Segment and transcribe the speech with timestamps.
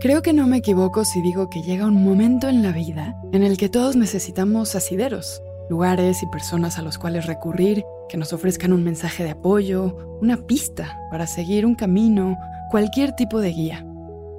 [0.00, 3.42] Creo que no me equivoco si digo que llega un momento en la vida en
[3.42, 8.72] el que todos necesitamos asideros, lugares y personas a los cuales recurrir que nos ofrezcan
[8.72, 12.38] un mensaje de apoyo, una pista para seguir un camino,
[12.70, 13.86] cualquier tipo de guía.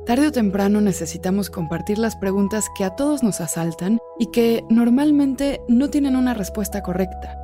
[0.07, 5.61] Tarde o temprano necesitamos compartir las preguntas que a todos nos asaltan y que normalmente
[5.67, 7.37] no tienen una respuesta correcta.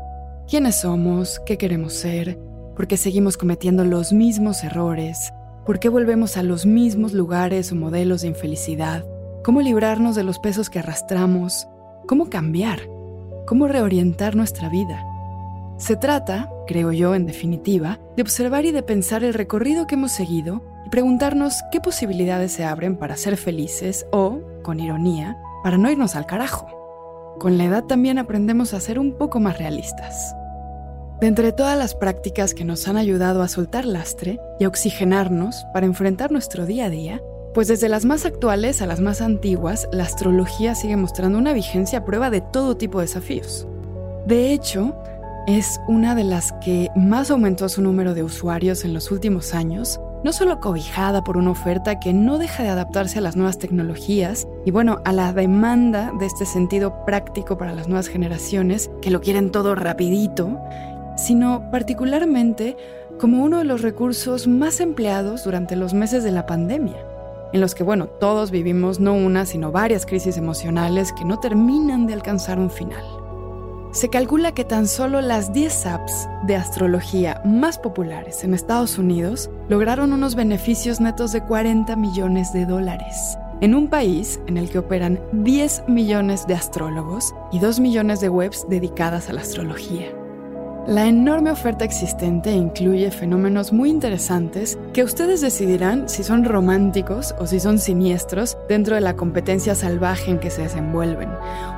[0.50, 1.40] ¿Quiénes somos?
[1.46, 2.40] ¿Qué queremos ser?
[2.76, 5.32] ¿Por qué seguimos cometiendo los mismos errores?
[5.68, 9.04] ¿Por qué volvemos a los mismos lugares o modelos de infelicidad?
[9.44, 11.68] ¿Cómo librarnos de los pesos que arrastramos?
[12.08, 12.80] ¿Cómo cambiar?
[13.46, 15.04] ¿Cómo reorientar nuestra vida?
[15.78, 20.14] Se trata, creo yo en definitiva, de observar y de pensar el recorrido que hemos
[20.14, 25.92] seguido y preguntarnos qué posibilidades se abren para ser felices o, con ironía, para no
[25.92, 26.70] irnos al carajo.
[27.40, 30.34] Con la edad también aprendemos a ser un poco más realistas.
[31.20, 35.66] De entre todas las prácticas que nos han ayudado a soltar lastre y a oxigenarnos
[35.74, 37.24] para enfrentar nuestro día a día,
[37.56, 42.00] pues desde las más actuales a las más antiguas, la astrología sigue mostrando una vigencia
[42.00, 43.68] a prueba de todo tipo de desafíos.
[44.28, 44.96] De hecho,
[45.48, 50.00] es una de las que más aumentó su número de usuarios en los últimos años,
[50.24, 54.48] no solo cobijada por una oferta que no deja de adaptarse a las nuevas tecnologías
[54.66, 59.22] y bueno, a la demanda de este sentido práctico para las nuevas generaciones que lo
[59.22, 60.60] quieren todo rapidito
[61.18, 62.78] sino particularmente
[63.20, 66.98] como uno de los recursos más empleados durante los meses de la pandemia,
[67.54, 72.08] en los que, bueno, todos vivimos no una, sino varias crisis emocionales que no terminan
[72.08, 73.04] de alcanzar un final.
[73.92, 79.50] Se calcula que tan solo las 10 apps de astrología más populares en Estados Unidos
[79.70, 84.80] lograron unos beneficios netos de 40 millones de dólares, en un país en el que
[84.80, 90.06] operan 10 millones de astrólogos y 2 millones de webs dedicadas a la astrología.
[90.88, 97.46] La enorme oferta existente incluye fenómenos muy interesantes que ustedes decidirán si son románticos o
[97.46, 101.30] si son siniestros dentro de la competencia salvaje en que se desenvuelven.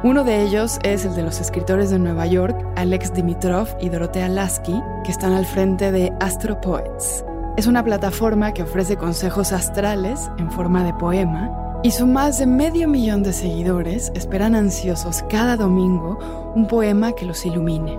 [0.03, 4.29] Uno de ellos es el de los escritores de Nueva York, Alex Dimitrov y Dorotea
[4.29, 7.25] Lasky, que están al frente de Astro Poets.
[7.57, 11.49] Es una plataforma que ofrece consejos astrales en forma de poema
[11.81, 17.25] y su más de medio millón de seguidores esperan ansiosos cada domingo un poema que
[17.25, 17.97] los ilumine.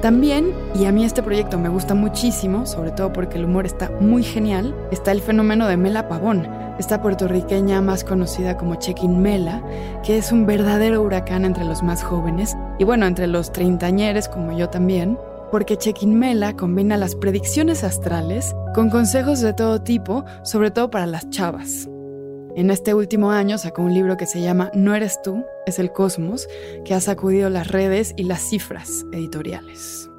[0.00, 3.90] También, y a mí este proyecto me gusta muchísimo, sobre todo porque el humor está
[4.00, 6.46] muy genial, está el fenómeno de Mela Pavón,
[6.78, 9.60] esta puertorriqueña más conocida como Chequin Mela,
[10.04, 14.56] que es un verdadero huracán entre los más jóvenes, y bueno, entre los treintañeres como
[14.56, 15.18] yo también,
[15.50, 21.06] porque Chequin Mela combina las predicciones astrales con consejos de todo tipo, sobre todo para
[21.06, 21.88] las chavas.
[22.58, 25.92] En este último año sacó un libro que se llama No eres tú, es el
[25.92, 26.48] cosmos,
[26.84, 30.10] que ha sacudido las redes y las cifras editoriales.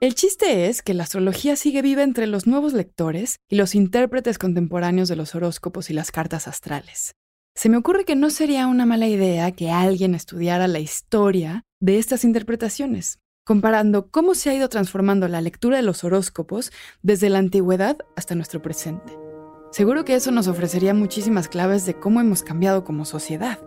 [0.00, 4.36] El chiste es que la astrología sigue viva entre los nuevos lectores y los intérpretes
[4.36, 7.14] contemporáneos de los horóscopos y las cartas astrales.
[7.54, 11.98] Se me ocurre que no sería una mala idea que alguien estudiara la historia de
[11.98, 17.38] estas interpretaciones, comparando cómo se ha ido transformando la lectura de los horóscopos desde la
[17.38, 19.27] antigüedad hasta nuestro presente.
[19.70, 23.58] Seguro que eso nos ofrecería muchísimas claves de cómo hemos cambiado como sociedad.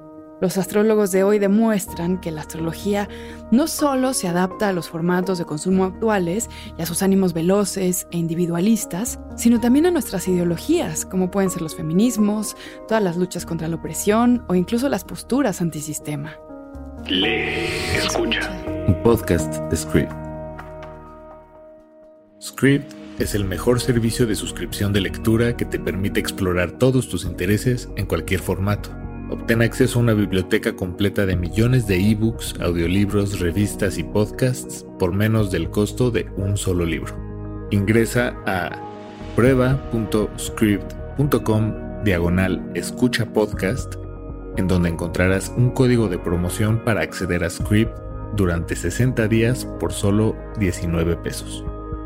[0.41, 3.07] Los astrólogos de hoy demuestran que la astrología
[3.51, 8.07] no solo se adapta a los formatos de consumo actuales y a sus ánimos veloces
[8.09, 12.57] e individualistas, sino también a nuestras ideologías, como pueden ser los feminismos,
[12.87, 16.35] todas las luchas contra la opresión o incluso las posturas antisistema.
[17.07, 18.49] Lee, escucha.
[18.87, 20.11] Un podcast de Script.
[22.41, 27.25] Script es el mejor servicio de suscripción de lectura que te permite explorar todos tus
[27.25, 28.89] intereses en cualquier formato.
[29.29, 35.13] Obtén acceso a una biblioteca completa de millones de ebooks, audiolibros, revistas y podcasts por
[35.13, 37.15] menos del costo de un solo libro.
[37.71, 38.69] Ingresa a
[39.35, 43.95] prueba.script.com diagonal escucha podcast
[44.57, 47.95] en donde encontrarás un código de promoción para acceder a Script
[48.35, 51.63] durante 60 días por solo 19 pesos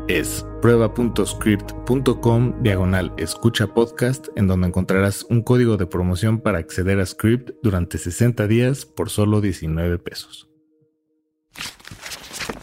[0.08, 7.06] es prueba.script.com diagonal escucha podcast en donde encontrarás un código de promoción para acceder a
[7.06, 10.48] Script durante 60 días por solo 19 pesos.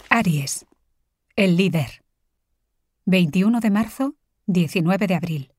[0.09, 0.65] Aries,
[1.35, 2.03] el líder.
[3.05, 5.53] 21 de marzo, 19 de abril.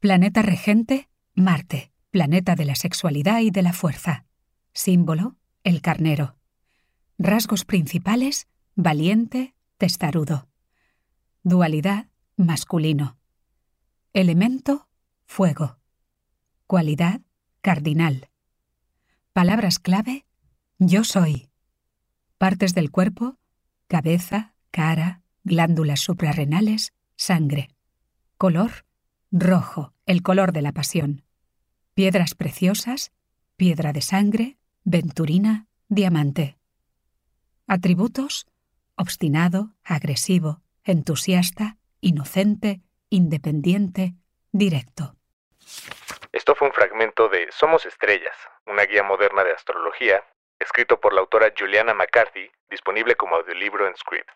[0.00, 4.24] Planeta regente, Marte, planeta de la sexualidad y de la fuerza.
[4.72, 6.36] Símbolo, el carnero.
[7.18, 10.48] Rasgos principales, valiente, testarudo.
[11.46, 12.06] Dualidad,
[12.38, 13.18] masculino.
[14.14, 14.88] Elemento,
[15.26, 15.76] fuego.
[16.66, 17.20] Cualidad,
[17.60, 18.30] cardinal.
[19.34, 20.24] Palabras clave,
[20.78, 21.50] yo soy.
[22.38, 23.36] Partes del cuerpo,
[23.88, 27.76] cabeza, cara, glándulas suprarrenales, sangre.
[28.38, 28.86] Color,
[29.30, 31.24] rojo, el color de la pasión.
[31.92, 33.12] Piedras preciosas,
[33.56, 36.56] piedra de sangre, venturina, diamante.
[37.66, 38.46] Atributos,
[38.96, 44.14] obstinado, agresivo, entusiasta, inocente, independiente,
[44.52, 45.16] directo.
[46.32, 48.36] Esto fue un fragmento de Somos Estrellas,
[48.66, 50.22] una guía moderna de astrología,
[50.58, 54.30] escrito por la autora Juliana McCarthy, disponible como audiolibro en Script.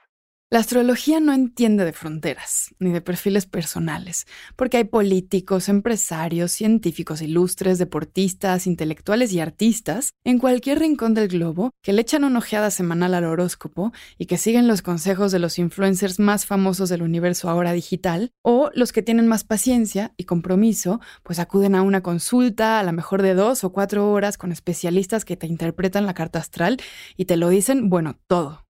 [0.50, 7.20] La astrología no entiende de fronteras ni de perfiles personales, porque hay políticos, empresarios, científicos
[7.20, 12.70] ilustres, deportistas, intelectuales y artistas en cualquier rincón del globo que le echan una ojeada
[12.70, 17.50] semanal al horóscopo y que siguen los consejos de los influencers más famosos del universo
[17.50, 22.80] ahora digital, o los que tienen más paciencia y compromiso, pues acuden a una consulta
[22.80, 26.38] a la mejor de dos o cuatro horas con especialistas que te interpretan la carta
[26.38, 26.78] astral
[27.18, 28.67] y te lo dicen, bueno, todo.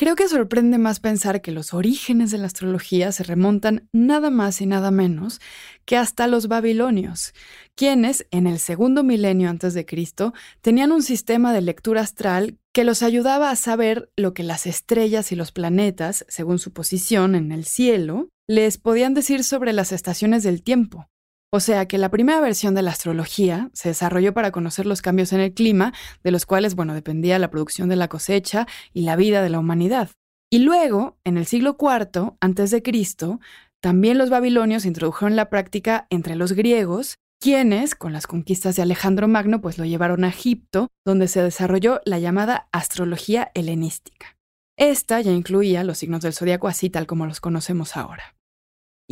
[0.00, 4.62] Creo que sorprende más pensar que los orígenes de la astrología se remontan nada más
[4.62, 5.42] y nada menos
[5.84, 7.34] que hasta los babilonios,
[7.74, 10.32] quienes en el segundo milenio antes de Cristo
[10.62, 15.32] tenían un sistema de lectura astral que los ayudaba a saber lo que las estrellas
[15.32, 20.42] y los planetas, según su posición en el cielo, les podían decir sobre las estaciones
[20.42, 21.10] del tiempo.
[21.52, 25.32] O sea que la primera versión de la astrología se desarrolló para conocer los cambios
[25.32, 25.92] en el clima,
[26.22, 29.58] de los cuales, bueno, dependía la producción de la cosecha y la vida de la
[29.58, 30.10] humanidad.
[30.48, 33.40] Y luego, en el siglo IV antes de Cristo,
[33.80, 39.26] también los babilonios introdujeron la práctica entre los griegos, quienes, con las conquistas de Alejandro
[39.26, 44.36] Magno, pues lo llevaron a Egipto, donde se desarrolló la llamada astrología helenística.
[44.78, 48.36] Esta ya incluía los signos del zodiaco así tal como los conocemos ahora.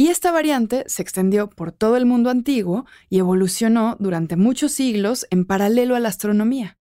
[0.00, 5.26] Y esta variante se extendió por todo el mundo antiguo y evolucionó durante muchos siglos
[5.30, 6.78] en paralelo a la astronomía.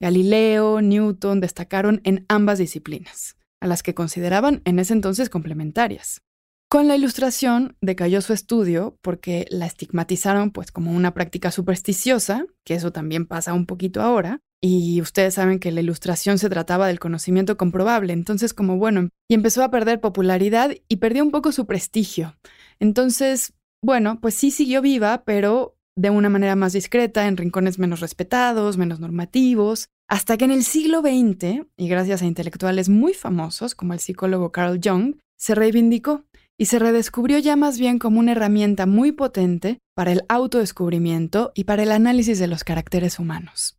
[0.00, 6.22] Galileo, Newton destacaron en ambas disciplinas, a las que consideraban en ese entonces complementarias.
[6.68, 12.74] Con la ilustración decayó su estudio porque la estigmatizaron pues como una práctica supersticiosa, que
[12.74, 16.98] eso también pasa un poquito ahora, y ustedes saben que la ilustración se trataba del
[16.98, 21.66] conocimiento comprobable, entonces como bueno, y empezó a perder popularidad y perdió un poco su
[21.66, 22.34] prestigio.
[22.80, 28.00] Entonces, bueno, pues sí siguió viva, pero de una manera más discreta, en rincones menos
[28.00, 33.74] respetados, menos normativos, hasta que en el siglo XX, y gracias a intelectuales muy famosos
[33.74, 36.24] como el psicólogo Carl Jung, se reivindicó
[36.58, 41.64] y se redescubrió ya más bien como una herramienta muy potente para el autodescubrimiento y
[41.64, 43.78] para el análisis de los caracteres humanos.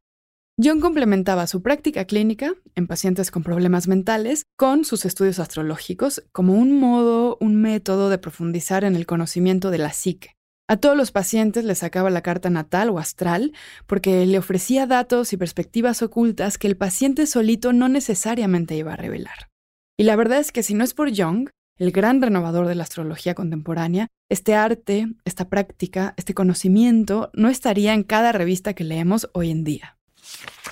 [0.60, 6.56] John complementaba su práctica clínica en pacientes con problemas mentales con sus estudios astrológicos como
[6.56, 10.36] un modo, un método de profundizar en el conocimiento de la psique.
[10.68, 13.54] A todos los pacientes les sacaba la carta natal o astral
[13.86, 18.98] porque le ofrecía datos y perspectivas ocultas que el paciente solito no necesariamente iba a
[18.98, 19.50] revelar.
[19.96, 22.82] Y la verdad es que si no es por Jung, el gran renovador de la
[22.82, 29.30] astrología contemporánea, este arte, esta práctica, este conocimiento no estaría en cada revista que leemos
[29.34, 29.97] hoy en día.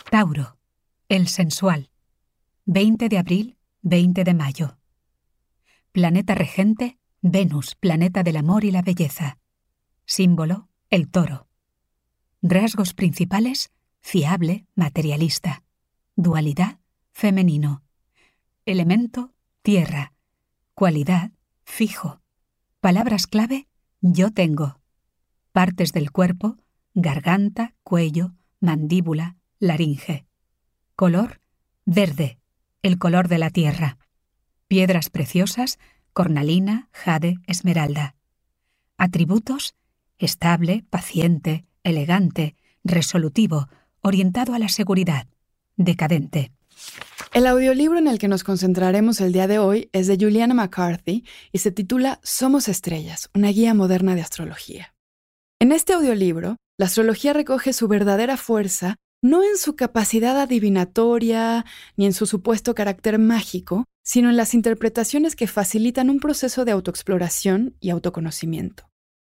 [0.09, 0.57] Tauro,
[1.09, 1.89] el sensual.
[2.65, 4.77] 20 de abril, 20 de mayo.
[5.91, 9.39] Planeta regente, Venus, planeta del amor y la belleza.
[10.05, 11.47] Símbolo, el toro.
[12.41, 13.71] Rasgos principales,
[14.01, 15.63] fiable, materialista.
[16.15, 16.79] Dualidad,
[17.11, 17.83] femenino.
[18.65, 19.33] Elemento,
[19.63, 20.13] tierra.
[20.75, 21.31] Cualidad,
[21.63, 22.21] fijo.
[22.79, 23.67] Palabras clave,
[24.01, 24.79] yo tengo.
[25.51, 26.57] Partes del cuerpo,
[26.93, 30.25] garganta, cuello, mandíbula, laringe.
[30.95, 31.41] Color,
[31.85, 32.39] verde,
[32.81, 33.97] el color de la tierra.
[34.67, 35.79] Piedras preciosas,
[36.13, 38.15] cornalina, jade, esmeralda.
[38.97, 39.75] Atributos,
[40.17, 43.67] estable, paciente, elegante, resolutivo,
[44.01, 45.27] orientado a la seguridad,
[45.75, 46.51] decadente.
[47.33, 51.25] El audiolibro en el que nos concentraremos el día de hoy es de Juliana McCarthy
[51.51, 54.93] y se titula Somos Estrellas, una guía moderna de astrología.
[55.59, 61.65] En este audiolibro, la astrología recoge su verdadera fuerza no en su capacidad adivinatoria
[61.97, 66.71] ni en su supuesto carácter mágico, sino en las interpretaciones que facilitan un proceso de
[66.71, 68.87] autoexploración y autoconocimiento.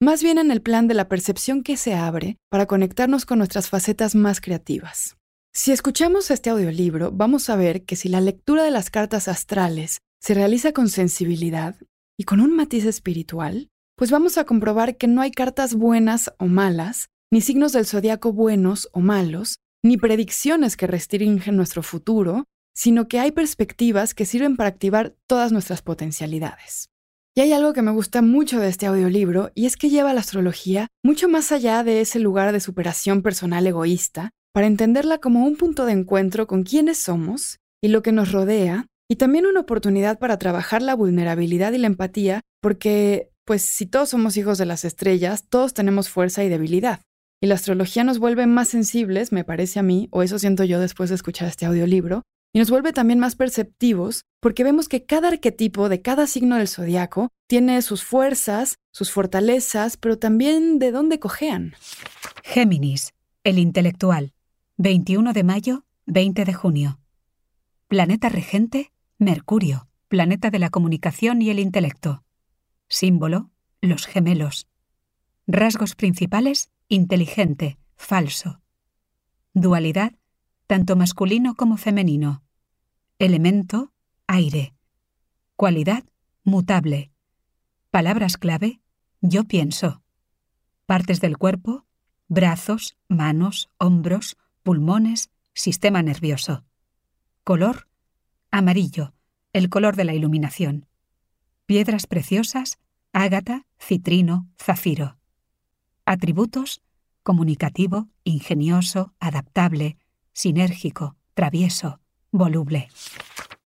[0.02, 3.70] Más bien en el plan de la percepción que se abre para conectarnos con nuestras
[3.70, 5.16] facetas más creativas.
[5.54, 10.00] Si escuchamos este audiolibro, vamos a ver que si la lectura de las cartas astrales
[10.20, 11.78] se realiza con sensibilidad
[12.18, 16.48] y con un matiz espiritual, pues vamos a comprobar que no hay cartas buenas o
[16.48, 23.08] malas, ni signos del zodiaco buenos o malos, ni predicciones que restringen nuestro futuro, sino
[23.08, 26.90] que hay perspectivas que sirven para activar todas nuestras potencialidades.
[27.36, 30.22] Y hay algo que me gusta mucho de este audiolibro, y es que lleva la
[30.22, 35.56] astrología mucho más allá de ese lugar de superación personal egoísta, para entenderla como un
[35.56, 40.18] punto de encuentro con quiénes somos y lo que nos rodea, y también una oportunidad
[40.18, 44.84] para trabajar la vulnerabilidad y la empatía, porque, pues, si todos somos hijos de las
[44.84, 47.02] estrellas, todos tenemos fuerza y debilidad.
[47.42, 50.80] Y la astrología nos vuelve más sensibles, me parece a mí, o eso siento yo
[50.80, 52.24] después de escuchar este audiolibro,
[52.54, 56.70] y nos vuelve también más perceptivos porque vemos que cada arquetipo de cada signo del
[56.70, 61.74] zodiaco tiene sus fuerzas, sus fortalezas, pero también de dónde cojean.
[62.44, 63.14] Géminis,
[63.44, 64.32] el intelectual,
[64.78, 67.00] 21 de mayo, 20 de junio.
[67.90, 72.24] Planeta regente, Mercurio, planeta de la comunicación y el intelecto.
[72.88, 73.50] Símbolo,
[73.82, 74.68] los gemelos.
[75.48, 78.62] Rasgos principales, inteligente, falso.
[79.54, 80.14] Dualidad,
[80.68, 82.44] tanto masculino como femenino.
[83.20, 83.94] Elemento,
[84.28, 84.74] aire.
[85.56, 86.04] Cualidad,
[86.44, 87.12] mutable.
[87.92, 88.82] Palabras clave,
[89.22, 90.02] yo pienso.
[90.86, 91.86] Partes del cuerpo,
[92.28, 96.66] brazos, manos, hombros, pulmones, sistema nervioso.
[97.44, 97.88] Color,
[98.52, 99.14] amarillo,
[99.54, 100.88] el color de la iluminación.
[101.66, 102.80] Piedras preciosas,
[103.14, 105.18] ágata, citrino, zafiro.
[106.06, 106.82] Atributos,
[107.26, 109.98] comunicativo, ingenioso, adaptable,
[110.32, 112.00] sinérgico, travieso,
[112.32, 112.88] voluble.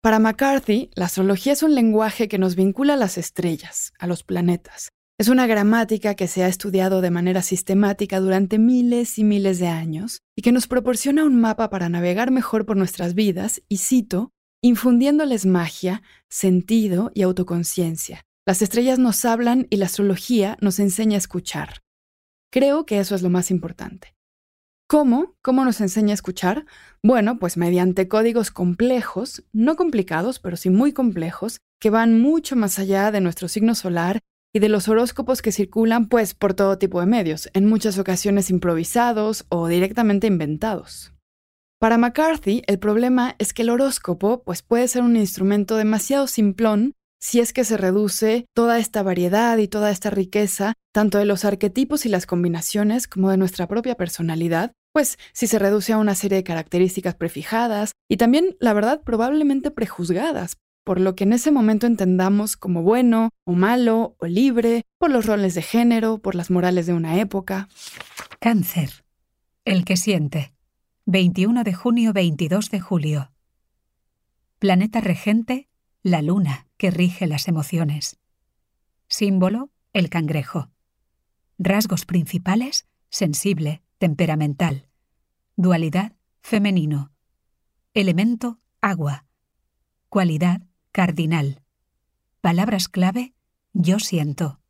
[0.01, 4.24] Para McCarthy, la astrología es un lenguaje que nos vincula a las estrellas, a los
[4.24, 4.89] planetas.
[5.18, 9.68] Es una gramática que se ha estudiado de manera sistemática durante miles y miles de
[9.68, 14.32] años y que nos proporciona un mapa para navegar mejor por nuestras vidas y cito,
[14.62, 18.22] infundiéndoles magia, sentido y autoconciencia.
[18.46, 21.82] Las estrellas nos hablan y la astrología nos enseña a escuchar.
[22.51, 24.15] Creo que eso es lo más importante.
[24.88, 25.36] ¿Cómo?
[25.44, 26.65] ¿Cómo nos enseña a escuchar?
[27.03, 32.79] Bueno, pues mediante códigos complejos, no complicados, pero sí muy complejos, que van mucho más
[32.79, 34.20] allá de nuestro signo solar
[34.51, 38.50] y de los horóscopos que circulan pues por todo tipo de medios, en muchas ocasiones
[38.50, 41.13] improvisados o directamente inventados.
[41.79, 46.96] Para McCarthy, el problema es que el horóscopo pues puede ser un instrumento demasiado simplón
[47.19, 51.45] si es que se reduce toda esta variedad y toda esta riqueza, tanto de los
[51.45, 56.15] arquetipos y las combinaciones como de nuestra propia personalidad, pues si se reduce a una
[56.15, 61.51] serie de características prefijadas y también, la verdad, probablemente prejuzgadas, por lo que en ese
[61.51, 66.49] momento entendamos como bueno o malo o libre, por los roles de género, por las
[66.49, 67.69] morales de una época.
[68.39, 69.03] Cáncer.
[69.65, 70.53] El que siente.
[71.05, 73.31] 21 de junio, 22 de julio.
[74.57, 75.68] Planeta regente,
[76.03, 78.20] la luna, que rige las emociones.
[79.08, 80.70] Símbolo, el cangrejo.
[81.58, 84.88] Rasgos principales, sensible, temperamental.
[85.56, 87.12] Dualidad, femenino.
[87.94, 89.25] Elemento, agua.
[90.08, 91.62] Cualidad, cardinal.
[92.41, 93.34] Palabras clave,
[93.74, 94.62] yo siento.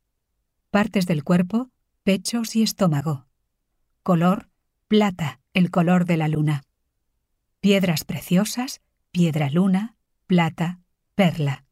[0.70, 1.70] Partes del cuerpo,
[2.02, 3.26] pechos y estómago.
[4.02, 4.48] Color,
[4.88, 6.64] plata, el color de la luna.
[7.60, 8.80] Piedras preciosas,
[9.12, 9.96] piedra luna,
[10.26, 10.79] plata,
[11.20, 11.66] perla.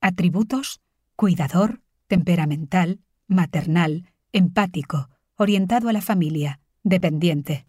[0.00, 0.80] Atributos,
[1.16, 7.66] cuidador, temperamental, maternal, empático, orientado a la familia, dependiente.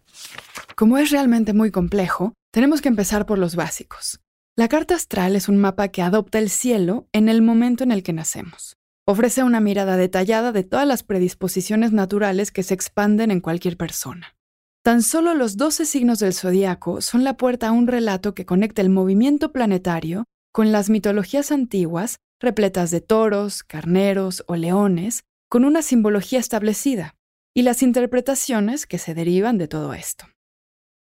[0.76, 4.20] Como es realmente muy complejo, tenemos que empezar por los básicos.
[4.56, 8.02] La carta astral es un mapa que adopta el cielo en el momento en el
[8.02, 8.78] que nacemos.
[9.04, 14.34] Ofrece una mirada detallada de todas las predisposiciones naturales que se expanden en cualquier persona.
[14.82, 18.80] Tan solo los 12 signos del zodiaco son la puerta a un relato que conecta
[18.80, 25.82] el movimiento planetario con las mitologías antiguas, repletas de toros, carneros o leones, con una
[25.82, 27.16] simbología establecida,
[27.54, 30.26] y las interpretaciones que se derivan de todo esto.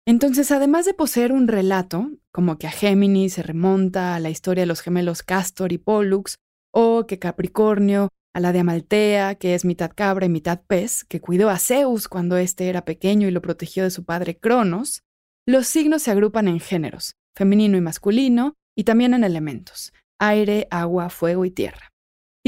[0.07, 4.63] Entonces, además de poseer un relato, como que a Géminis se remonta a la historia
[4.63, 6.37] de los gemelos Castor y Pollux,
[6.73, 11.21] o que Capricornio a la de Amaltea, que es mitad cabra y mitad pez, que
[11.21, 15.03] cuidó a Zeus cuando éste era pequeño y lo protegió de su padre Cronos,
[15.47, 21.11] los signos se agrupan en géneros, femenino y masculino, y también en elementos, aire, agua,
[21.11, 21.89] fuego y tierra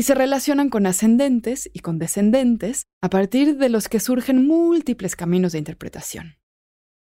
[0.01, 5.15] y se relacionan con ascendentes y con descendentes a partir de los que surgen múltiples
[5.15, 6.37] caminos de interpretación.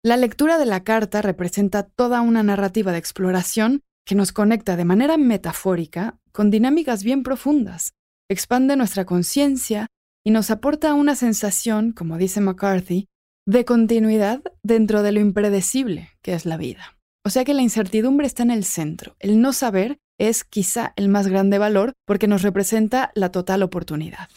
[0.04, 4.84] La lectura de la carta representa toda una narrativa de exploración que nos conecta de
[4.84, 7.94] manera metafórica con dinámicas bien profundas,
[8.28, 9.86] expande nuestra conciencia
[10.22, 13.08] y nos aporta una sensación, como dice McCarthy,
[13.46, 16.99] de continuidad dentro de lo impredecible que es la vida.
[17.22, 21.08] O sea que la incertidumbre está en el centro, el no saber es quizá el
[21.08, 24.28] más grande valor porque nos representa la total oportunidad.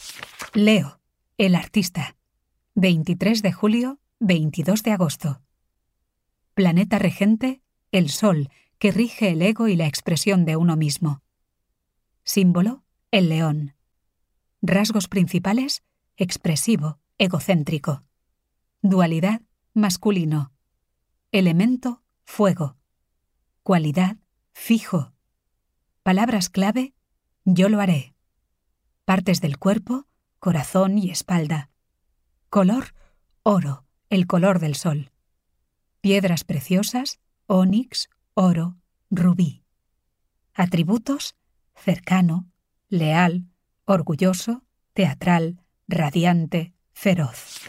[0.53, 0.99] Leo,
[1.37, 2.15] el artista.
[2.75, 5.41] 23 de julio, 22 de agosto.
[6.53, 7.61] Planeta regente,
[7.91, 8.49] el Sol,
[8.79, 11.21] que rige el ego y la expresión de uno mismo.
[12.23, 13.75] Símbolo, el león.
[14.61, 15.83] Rasgos principales,
[16.15, 18.03] expresivo, egocéntrico.
[18.81, 19.41] Dualidad,
[19.73, 20.51] masculino.
[21.31, 22.77] Elemento, fuego.
[23.63, 24.17] Cualidad,
[24.53, 25.13] fijo.
[26.03, 26.93] Palabras clave,
[27.45, 28.15] yo lo haré.
[29.05, 30.07] Partes del cuerpo,
[30.39, 31.69] corazón y espalda.
[32.49, 32.93] Color,
[33.43, 35.11] oro, el color del sol.
[36.01, 38.77] Piedras preciosas, ónix, oro,
[39.09, 39.63] rubí.
[40.53, 41.35] Atributos,
[41.75, 42.49] cercano,
[42.89, 43.47] leal,
[43.85, 44.63] orgulloso,
[44.93, 47.61] teatral, radiante, feroz.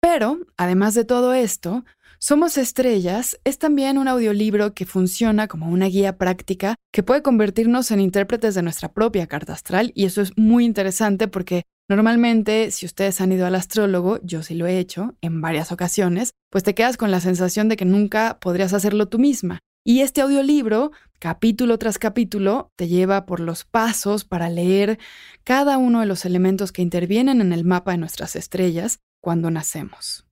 [0.00, 1.84] Pero, además de todo esto,
[2.20, 7.92] Somos Estrellas es también un audiolibro que funciona como una guía práctica que puede convertirnos
[7.92, 12.86] en intérpretes de nuestra propia carta astral y eso es muy interesante porque normalmente si
[12.86, 16.74] ustedes han ido al astrólogo, yo sí lo he hecho en varias ocasiones, pues te
[16.74, 19.60] quedas con la sensación de que nunca podrías hacerlo tú misma.
[19.84, 24.98] Y este audiolibro, capítulo tras capítulo, te lleva por los pasos para leer
[25.44, 30.26] cada uno de los elementos que intervienen en el mapa de nuestras estrellas cuando nacemos.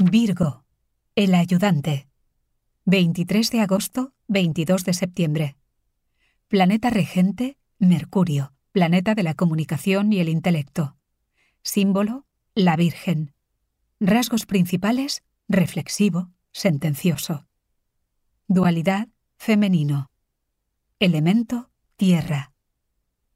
[0.00, 0.63] Virgo,
[1.16, 2.08] el ayudante.
[2.86, 5.56] 23 de agosto, 22 de septiembre.
[6.48, 10.96] Planeta regente, Mercurio, planeta de la comunicación y el intelecto.
[11.62, 13.32] Símbolo, la Virgen.
[14.00, 17.46] Rasgos principales, reflexivo, sentencioso.
[18.48, 20.10] Dualidad, femenino.
[20.98, 22.52] Elemento, tierra.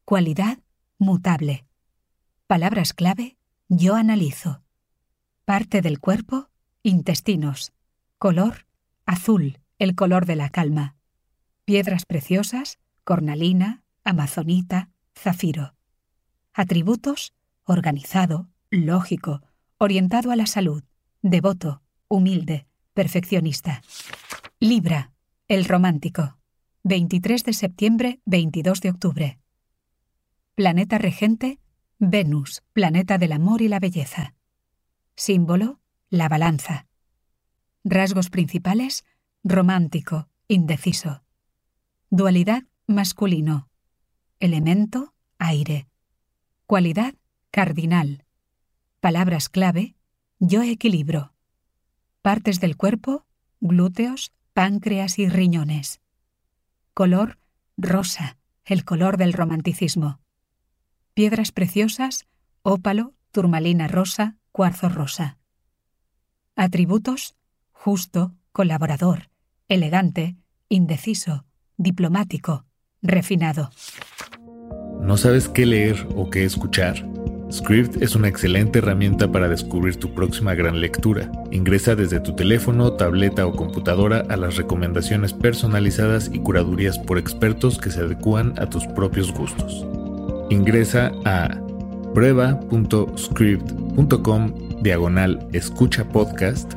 [0.04, 0.58] Cualidad,
[0.99, 1.64] mutable.
[2.49, 3.37] Palabras clave,
[3.68, 4.62] yo analizo.
[5.44, 6.50] Parte del cuerpo,
[6.82, 7.73] intestinos.
[8.18, 8.66] Color,
[9.06, 10.97] azul, el color de la calma.
[11.64, 15.75] Piedras preciosas, cornalina, amazonita, zafiro.
[16.52, 19.42] Atributos, organizado, lógico,
[19.78, 20.82] orientado a la salud,
[21.23, 23.82] devoto, humilde, perfeccionista.
[24.60, 25.12] Libra,
[25.47, 26.38] el romántico.
[26.84, 29.38] 23 de septiembre, 22 de octubre.
[30.54, 31.60] Planeta regente,
[31.99, 34.34] Venus, planeta del amor y la belleza.
[35.17, 36.86] Símbolo, la balanza.
[37.84, 39.04] Rasgos principales,
[39.44, 41.23] romántico, indeciso.
[42.10, 43.68] Dualidad, masculino.
[44.40, 45.88] Elemento, aire.
[46.66, 47.14] Cualidad,
[47.50, 48.25] cardinal.
[49.00, 49.94] Palabras clave,
[50.38, 51.34] yo equilibro.
[52.23, 53.26] Partes del cuerpo,
[53.60, 56.00] glúteos, páncreas y riñones.
[56.94, 57.38] Color
[57.76, 60.21] rosa, el color del romanticismo.
[61.14, 62.26] Piedras preciosas,
[62.62, 65.38] ópalo, turmalina rosa, cuarzo rosa.
[66.60, 67.36] Atributos,
[67.71, 69.28] justo, colaborador,
[69.68, 70.34] elegante,
[70.68, 71.44] indeciso,
[71.76, 72.64] diplomático,
[73.00, 73.71] refinado.
[75.00, 77.08] ¿No sabes qué leer o qué escuchar?
[77.52, 81.30] Script es una excelente herramienta para descubrir tu próxima gran lectura.
[81.52, 87.78] Ingresa desde tu teléfono, tableta o computadora a las recomendaciones personalizadas y curadurías por expertos
[87.78, 89.86] que se adecúan a tus propios gustos.
[90.50, 91.56] Ingresa a
[92.14, 96.73] prueba.script.com diagonal escucha podcast,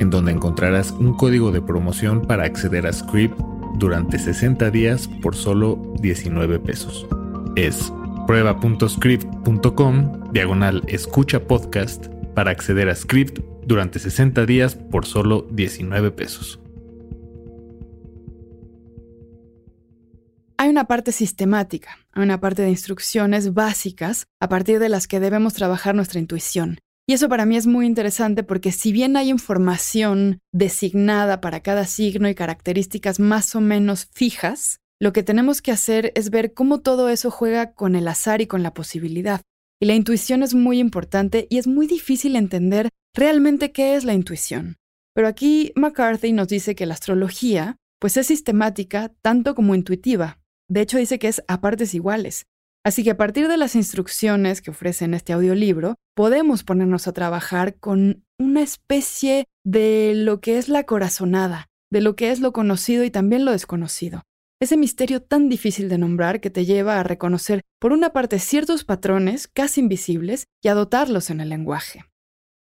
[0.00, 3.38] en donde encontrarás un código de promoción para acceder a Script
[3.78, 7.06] durante 60 días por solo 19 pesos.
[7.56, 7.92] Es
[8.26, 16.58] prueba.script.com diagonal escucha podcast para acceder a Script durante 60 días por solo 19 pesos.
[20.56, 25.18] Hay una parte sistemática, hay una parte de instrucciones básicas a partir de las que
[25.18, 26.78] debemos trabajar nuestra intuición.
[27.06, 31.84] Y eso para mí es muy interesante porque si bien hay información designada para cada
[31.84, 36.80] signo y características más o menos fijas, lo que tenemos que hacer es ver cómo
[36.80, 39.40] todo eso juega con el azar y con la posibilidad.
[39.80, 44.14] Y la intuición es muy importante y es muy difícil entender realmente qué es la
[44.14, 44.76] intuición.
[45.12, 50.38] Pero aquí McCarthy nos dice que la astrología pues es sistemática tanto como intuitiva.
[50.68, 52.46] De hecho dice que es a partes iguales.
[52.84, 57.12] Así que a partir de las instrucciones que ofrece en este audiolibro, podemos ponernos a
[57.12, 62.52] trabajar con una especie de lo que es la corazonada, de lo que es lo
[62.52, 64.22] conocido y también lo desconocido
[64.62, 68.84] ese misterio tan difícil de nombrar que te lleva a reconocer, por una parte, ciertos
[68.84, 72.04] patrones casi invisibles y a dotarlos en el lenguaje.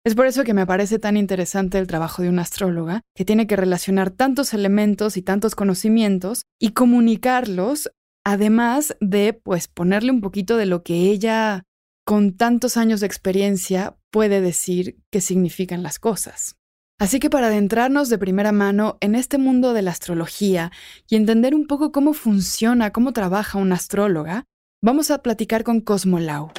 [0.06, 3.48] Es por eso que me parece tan interesante el trabajo de una astróloga, que tiene
[3.48, 7.90] que relacionar tantos elementos y tantos conocimientos y comunicarlos,
[8.24, 11.64] además de, pues, ponerle un poquito de lo que ella,
[12.04, 16.56] con tantos años de experiencia, puede decir que significan las cosas.
[16.98, 20.70] Así que para adentrarnos de primera mano en este mundo de la astrología
[21.08, 24.44] y entender un poco cómo funciona, cómo trabaja una astróloga,
[24.82, 26.52] vamos a platicar con Cosmolau.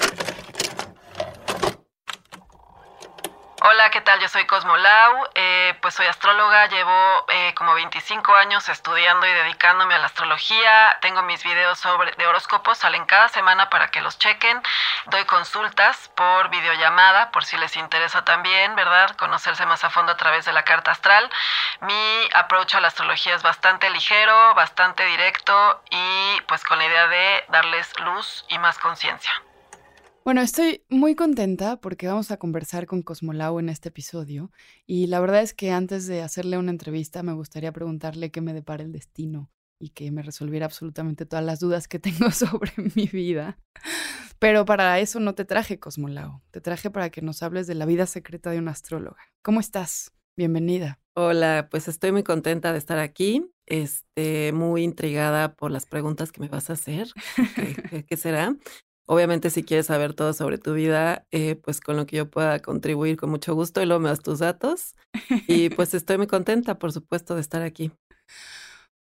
[3.63, 4.19] Hola, ¿qué tal?
[4.19, 9.31] Yo soy Cosmo Lau, eh, pues soy astróloga, llevo eh, como 25 años estudiando y
[9.31, 14.01] dedicándome a la astrología, tengo mis videos sobre, de horóscopos, salen cada semana para que
[14.01, 14.59] los chequen,
[15.11, 19.15] doy consultas por videollamada, por si les interesa también, ¿verdad?
[19.15, 21.29] Conocerse más a fondo a través de la carta astral.
[21.81, 27.07] Mi approach a la astrología es bastante ligero, bastante directo y pues con la idea
[27.07, 29.31] de darles luz y más conciencia.
[30.23, 34.51] Bueno, estoy muy contenta porque vamos a conversar con Cosmolau en este episodio
[34.85, 38.53] y la verdad es que antes de hacerle una entrevista me gustaría preguntarle qué me
[38.53, 43.07] depara el destino y que me resolviera absolutamente todas las dudas que tengo sobre mi
[43.07, 43.57] vida.
[44.37, 47.87] Pero para eso no te traje Cosmolau, te traje para que nos hables de la
[47.87, 49.23] vida secreta de una astróloga.
[49.41, 50.11] ¿Cómo estás?
[50.37, 50.99] Bienvenida.
[51.15, 56.41] Hola, pues estoy muy contenta de estar aquí, este, muy intrigada por las preguntas que
[56.41, 57.09] me vas a hacer.
[57.55, 58.55] ¿Qué, qué será?
[59.07, 62.59] Obviamente, si quieres saber todo sobre tu vida, eh, pues con lo que yo pueda
[62.61, 64.95] contribuir con mucho gusto y luego me das tus datos.
[65.47, 67.91] Y pues estoy muy contenta, por supuesto, de estar aquí.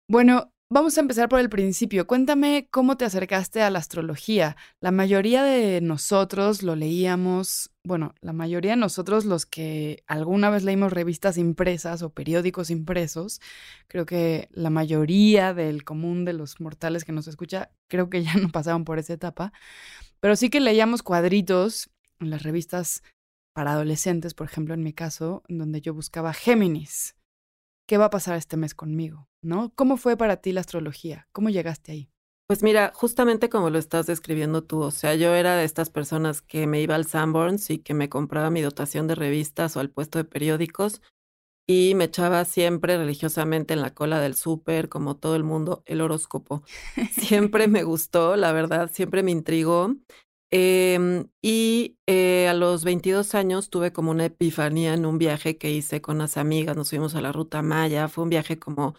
[0.09, 2.09] Bueno, Vamos a empezar por el principio.
[2.09, 4.57] Cuéntame cómo te acercaste a la astrología.
[4.81, 10.65] La mayoría de nosotros lo leíamos, bueno, la mayoría de nosotros los que alguna vez
[10.65, 13.41] leímos revistas impresas o periódicos impresos,
[13.87, 18.35] creo que la mayoría del común de los mortales que nos escucha, creo que ya
[18.35, 19.53] no pasaban por esa etapa,
[20.19, 23.05] pero sí que leíamos cuadritos en las revistas
[23.55, 27.15] para adolescentes, por ejemplo, en mi caso, donde yo buscaba Géminis
[27.87, 29.73] qué va a pasar este mes conmigo, ¿no?
[29.75, 31.29] ¿Cómo fue para ti la astrología?
[31.33, 32.11] ¿Cómo llegaste ahí?
[32.49, 36.43] Pues mira, justamente como lo estás describiendo tú, o sea, yo era de estas personas
[36.43, 39.91] que me iba al Sanborns y que me compraba mi dotación de revistas o al
[39.91, 41.03] puesto de periódicos
[41.69, 46.01] y me echaba siempre religiosamente en la cola del súper, como todo el mundo, el
[46.01, 46.63] horóscopo.
[47.11, 49.97] Siempre me gustó, la verdad, siempre me intrigó.
[50.53, 55.73] Em, y eh, a los 22 años tuve como una epifanía en un viaje que
[55.73, 58.95] hice con unas amigas, nos fuimos a la Ruta Maya, fue un viaje como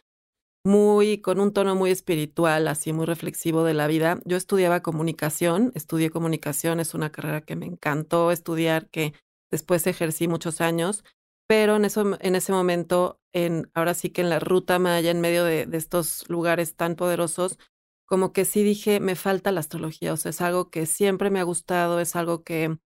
[0.67, 4.19] muy, con un tono muy espiritual, así muy reflexivo de la vida.
[4.25, 9.13] Yo estudiaba comunicación, estudié comunicación, es una carrera que me encantó estudiar, que
[9.49, 11.03] después ejercí muchos años,
[11.47, 15.21] pero en, eso, en ese momento, en, ahora sí que en la Ruta Maya, en
[15.21, 17.57] medio de, de estos lugares tan poderosos,
[18.05, 21.39] como que sí dije, me falta la astrología, o sea, es algo que siempre me
[21.39, 22.77] ha gustado, es algo que,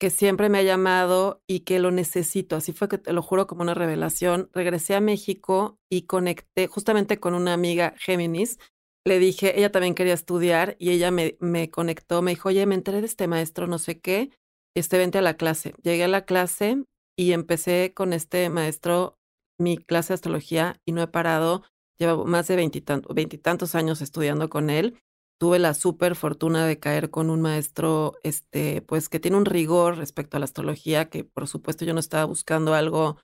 [0.00, 2.56] que siempre me ha llamado y que lo necesito.
[2.56, 4.48] Así fue que te lo juro como una revelación.
[4.52, 8.58] Regresé a México y conecté justamente con una amiga Géminis.
[9.04, 12.74] Le dije, ella también quería estudiar y ella me, me conectó, me dijo, oye, me
[12.74, 14.30] enteré de este maestro, no sé qué,
[14.76, 15.74] este, vente a la clase.
[15.82, 16.84] Llegué a la clase
[17.16, 19.18] y empecé con este maestro
[19.58, 21.64] mi clase de astrología y no he parado
[21.98, 25.00] llevo más de veintitantos años estudiando con él.
[25.38, 29.96] Tuve la súper fortuna de caer con un maestro, este, pues que tiene un rigor
[29.96, 33.18] respecto a la astrología, que por supuesto yo no estaba buscando algo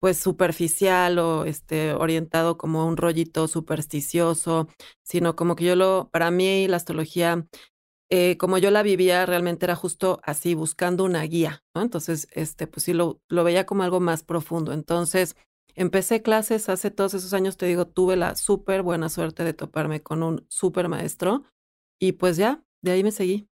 [0.00, 4.68] pues superficial o este orientado como un rollito supersticioso,
[5.02, 7.46] sino como que yo lo, para mí la astrología,
[8.10, 11.64] eh, como yo la vivía, realmente era justo así, buscando una guía.
[11.74, 14.74] Entonces, este, pues sí lo, lo veía como algo más profundo.
[14.74, 15.36] Entonces,
[15.76, 20.02] Empecé clases hace todos esos años, te digo, tuve la súper buena suerte de toparme
[20.02, 21.42] con un súper maestro
[21.98, 23.48] y pues ya, de ahí me seguí.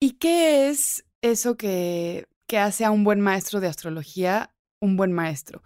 [0.00, 5.12] ¿Y qué es eso que, que hace a un buen maestro de astrología un buen
[5.12, 5.62] maestro?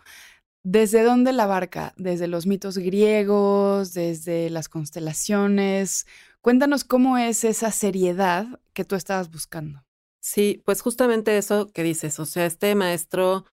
[0.65, 1.93] ¿Desde dónde la abarca?
[1.97, 3.93] ¿Desde los mitos griegos?
[3.93, 6.07] ¿Desde las constelaciones?
[6.41, 9.85] Cuéntanos cómo es esa seriedad que tú estabas buscando.
[10.21, 13.45] Sí, pues justamente eso que dices, o sea, este maestro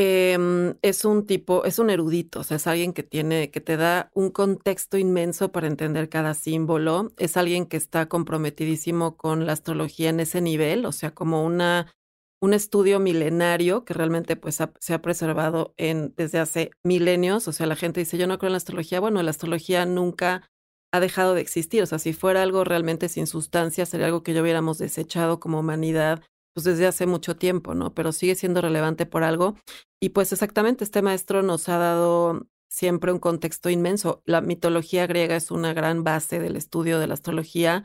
[0.00, 3.76] Em, es un tipo, es un erudito, o sea, es alguien que tiene, que te
[3.76, 7.10] da un contexto inmenso para entender cada símbolo.
[7.16, 11.90] Es alguien que está comprometidísimo con la astrología en ese nivel, o sea, como una,
[12.40, 17.48] un estudio milenario que realmente pues se ha preservado en, desde hace milenios.
[17.48, 19.00] O sea, la gente dice, yo no creo en la astrología.
[19.00, 20.48] Bueno, la astrología nunca
[20.92, 21.82] ha dejado de existir.
[21.82, 25.58] O sea, si fuera algo realmente sin sustancia, sería algo que yo hubiéramos desechado como
[25.58, 26.22] humanidad
[26.58, 27.94] pues desde hace mucho tiempo, ¿no?
[27.94, 29.54] Pero sigue siendo relevante por algo.
[30.00, 34.22] Y pues exactamente, este maestro nos ha dado siempre un contexto inmenso.
[34.24, 37.84] La mitología griega es una gran base del estudio de la astrología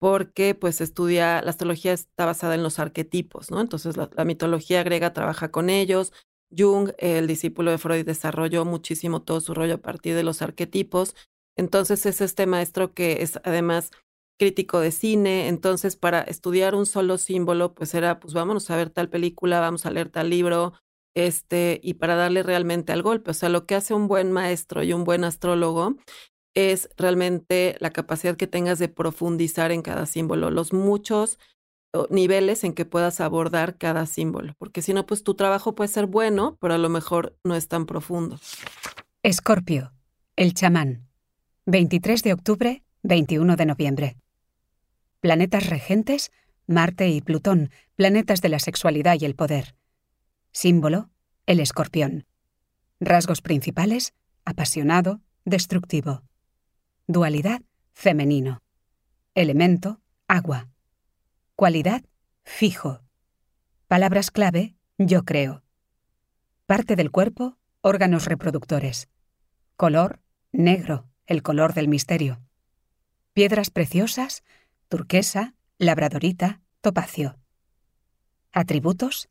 [0.00, 3.60] porque pues estudia, la astrología está basada en los arquetipos, ¿no?
[3.60, 6.14] Entonces la, la mitología griega trabaja con ellos.
[6.56, 11.14] Jung, el discípulo de Freud, desarrolló muchísimo todo su rollo a partir de los arquetipos.
[11.58, 13.90] Entonces es este maestro que es además
[14.38, 18.90] crítico de cine, entonces para estudiar un solo símbolo, pues era, pues vámonos a ver
[18.90, 20.74] tal película, vamos a leer tal libro,
[21.14, 23.30] este, y para darle realmente al golpe.
[23.30, 25.96] O sea, lo que hace un buen maestro y un buen astrólogo
[26.54, 31.38] es realmente la capacidad que tengas de profundizar en cada símbolo, los muchos
[32.10, 36.06] niveles en que puedas abordar cada símbolo, porque si no, pues tu trabajo puede ser
[36.06, 38.38] bueno, pero a lo mejor no es tan profundo.
[39.22, 39.92] Escorpio,
[40.36, 41.06] el chamán,
[41.66, 44.16] 23 de octubre, 21 de noviembre.
[45.24, 46.32] Planetas regentes,
[46.66, 49.74] Marte y Plutón, planetas de la sexualidad y el poder.
[50.52, 51.08] Símbolo,
[51.46, 52.26] el escorpión.
[53.00, 54.12] Rasgos principales,
[54.44, 56.24] apasionado, destructivo.
[57.06, 57.62] Dualidad,
[57.94, 58.62] femenino.
[59.34, 60.68] Elemento, agua.
[61.56, 62.02] Cualidad,
[62.42, 63.00] fijo.
[63.88, 65.62] Palabras clave, yo creo.
[66.66, 69.08] Parte del cuerpo, órganos reproductores.
[69.78, 70.20] Color,
[70.52, 72.42] negro, el color del misterio.
[73.32, 74.44] Piedras preciosas,
[74.88, 77.38] turquesa, labradorita, topacio.
[78.52, 79.28] Atributos,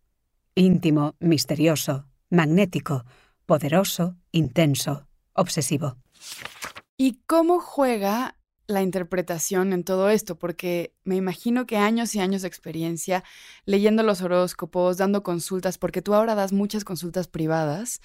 [0.55, 3.05] íntimo, misterioso, magnético,
[3.45, 5.97] poderoso, intenso, obsesivo.
[6.97, 8.37] ¿Y cómo juega
[8.67, 10.37] la interpretación en todo esto?
[10.37, 13.23] Porque me imagino que años y años de experiencia
[13.65, 18.01] leyendo los horóscopos, dando consultas, porque tú ahora das muchas consultas privadas,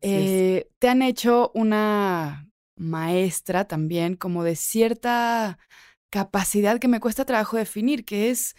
[0.00, 5.58] eh, te han hecho una maestra también como de cierta
[6.12, 8.54] capacidad que me cuesta trabajo definir, que es,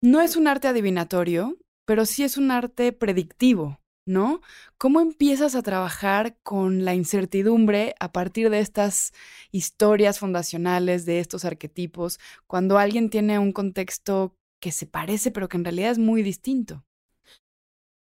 [0.00, 3.78] no es un arte adivinatorio, pero sí es un arte predictivo.
[4.08, 4.40] ¿no?
[4.78, 9.12] ¿Cómo empiezas a trabajar con la incertidumbre a partir de estas
[9.50, 15.56] historias fundacionales, de estos arquetipos, cuando alguien tiene un contexto que se parece, pero que
[15.56, 16.84] en realidad es muy distinto?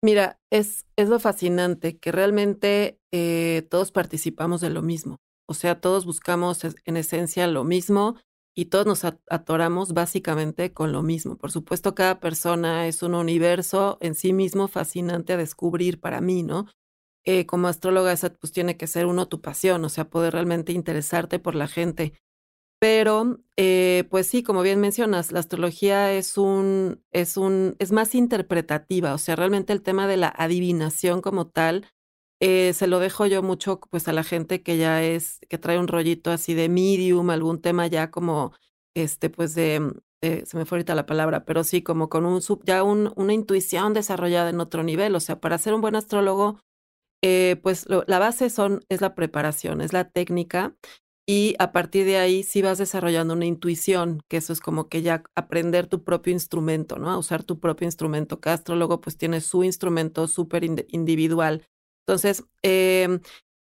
[0.04, 5.22] Mira, es, es lo fascinante que realmente eh, todos participamos de lo mismo.
[5.48, 8.18] O sea, todos buscamos en esencia lo mismo
[8.56, 11.38] y todos nos atoramos básicamente con lo mismo.
[11.38, 16.44] Por supuesto, cada persona es un universo en sí mismo fascinante a descubrir para mí,
[16.44, 16.68] ¿no?
[17.26, 20.74] Eh, como astróloga, esa pues tiene que ser uno tu pasión, o sea, poder realmente
[20.74, 22.14] interesarte por la gente.
[22.80, 28.14] Pero, eh, pues sí, como bien mencionas, la astrología es un, es un, es más
[28.14, 31.88] interpretativa, o sea, realmente el tema de la adivinación como tal
[32.46, 35.80] eh, se lo dejo yo mucho pues a la gente que ya es, que trae
[35.80, 38.52] un rollito así de medium, algún tema ya como,
[38.96, 39.94] este, pues de, mm,
[40.46, 43.94] se me fue ahorita la palabra, pero sí como con un ya un, una intuición
[43.94, 45.16] desarrollada en otro nivel.
[45.16, 46.60] O sea, para ser un buen astrólogo,
[47.24, 50.76] eh, pues la base son, es la preparación, es la técnica.
[51.26, 55.02] Y a partir de ahí sí vas desarrollando una intuición, que eso es como que
[55.02, 57.10] ya aprender tu propio instrumento, ¿no?
[57.10, 58.42] A usar tu propio instrumento.
[58.42, 61.64] Cada astrólogo pues tiene su instrumento súper individual
[62.06, 63.22] entonces, em,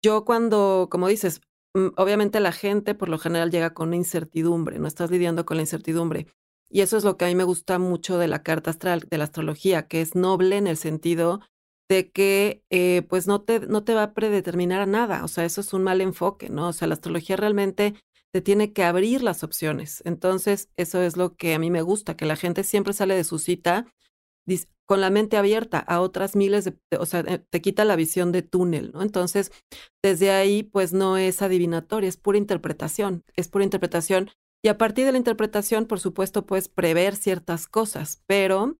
[0.02, 1.40] yo cuando, como dices,
[1.74, 5.56] mm, obviamente la gente por lo general llega con una incertidumbre, no estás lidiando con
[5.58, 6.26] la incertidumbre.
[6.70, 9.18] Y eso es lo que a mí me gusta mucho de la carta astral, de
[9.18, 11.40] la astrología, que es noble en el sentido
[11.88, 15.24] de que eh, pues no te, no te va a predeterminar a nada.
[15.24, 16.68] O sea, eso es un mal enfoque, ¿no?
[16.68, 17.94] O sea, la astrología realmente
[18.32, 20.02] te tiene que abrir las opciones.
[20.06, 23.24] Entonces, eso es lo que a mí me gusta, que la gente siempre sale de
[23.24, 23.86] su cita
[24.92, 28.30] con la mente abierta a otras miles de, o sea, eh, te quita la visión
[28.30, 29.00] de túnel, ¿no?
[29.00, 29.50] Entonces,
[30.04, 34.28] desde ahí, pues no es adivinatoria, es pura interpretación, es pura interpretación.
[34.62, 38.76] Y a partir de la interpretación, por supuesto, puedes prever ciertas cosas, pero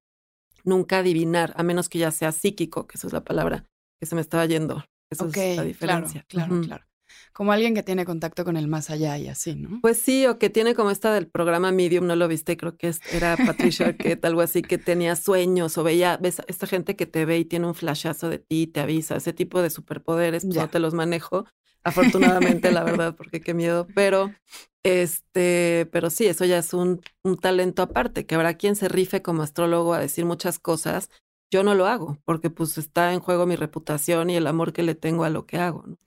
[0.64, 3.64] nunca adivinar, a menos que ya sea psíquico, que esa es la palabra
[3.98, 4.84] que se me estaba yendo.
[5.10, 6.26] Esa es la diferencia.
[6.28, 6.84] Claro, claro, claro.
[7.32, 9.80] Como alguien que tiene contacto con el más allá y así, ¿no?
[9.80, 12.92] Pues sí, o que tiene como esta del programa Medium, no lo viste, creo que
[13.12, 17.24] era Patricia Arquette, algo así, que tenía sueños o veía, ves esta gente que te
[17.24, 20.68] ve y tiene un flashazo de ti, te avisa, ese tipo de superpoderes, pues, no
[20.68, 21.46] te los manejo,
[21.84, 24.30] afortunadamente, la verdad, porque qué miedo, pero
[24.84, 29.22] este, pero sí, eso ya es un, un talento aparte, que habrá quien se rife
[29.22, 31.08] como astrólogo a decir muchas cosas.
[31.52, 34.82] Yo no lo hago, porque pues está en juego mi reputación y el amor que
[34.82, 35.84] le tengo a lo que hago.
[35.86, 35.98] ¿no?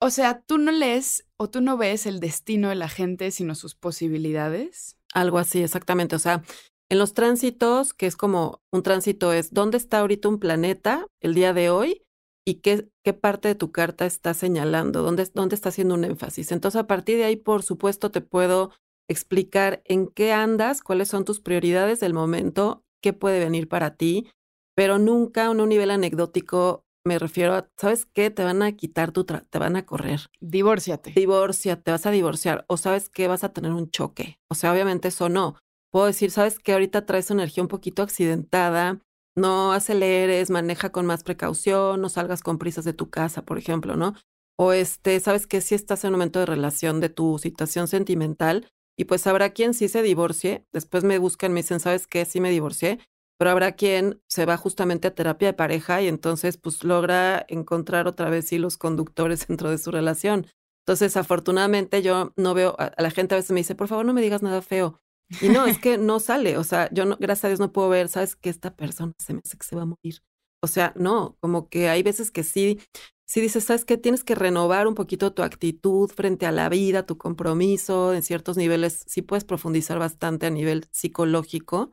[0.00, 3.54] O sea, tú no lees o tú no ves el destino de la gente, sino
[3.54, 4.96] sus posibilidades.
[5.12, 6.14] Algo así, exactamente.
[6.14, 6.42] O sea,
[6.88, 11.34] en los tránsitos, que es como un tránsito es dónde está ahorita un planeta el
[11.34, 12.02] día de hoy
[12.46, 16.52] y qué, qué parte de tu carta está señalando, dónde, dónde está haciendo un énfasis.
[16.52, 18.70] Entonces, a partir de ahí, por supuesto, te puedo
[19.08, 24.30] explicar en qué andas, cuáles son tus prioridades del momento, qué puede venir para ti,
[24.74, 28.30] pero nunca en un nivel anecdótico me refiero a, ¿sabes qué?
[28.30, 30.20] Te van a quitar tu, te van a correr.
[30.40, 31.12] Divórciate.
[31.16, 32.64] Divorcia, te vas a divorciar.
[32.68, 34.38] O sabes qué, vas a tener un choque.
[34.48, 35.56] O sea, obviamente eso no.
[35.90, 36.74] Puedo decir, ¿sabes qué?
[36.74, 39.00] Ahorita traes energía un poquito accidentada.
[39.34, 43.96] No aceleres, maneja con más precaución, no salgas con prisas de tu casa, por ejemplo,
[43.96, 44.14] ¿no?
[44.58, 45.60] O este, ¿sabes qué?
[45.60, 48.68] Si estás en un momento de relación de tu situación sentimental
[48.98, 52.24] y pues habrá quien sí se divorcie, después me buscan, me dicen, ¿sabes qué?
[52.24, 52.98] Sí me divorcié
[53.38, 58.08] pero habrá quien se va justamente a terapia de pareja y entonces pues logra encontrar
[58.08, 60.46] otra vez los conductores dentro de su relación.
[60.84, 64.14] Entonces, afortunadamente yo no veo, a la gente a veces me dice, por favor no
[64.14, 65.00] me digas nada feo.
[65.42, 68.08] Y no, es que no sale, o sea, yo gracias a Dios no puedo ver,
[68.08, 70.22] sabes que esta persona se me hace que se va a morir.
[70.62, 72.80] O sea, no, como que hay veces que sí,
[73.26, 77.04] sí dices, sabes que tienes que renovar un poquito tu actitud frente a la vida,
[77.04, 81.92] tu compromiso, en ciertos niveles sí puedes profundizar bastante a nivel psicológico,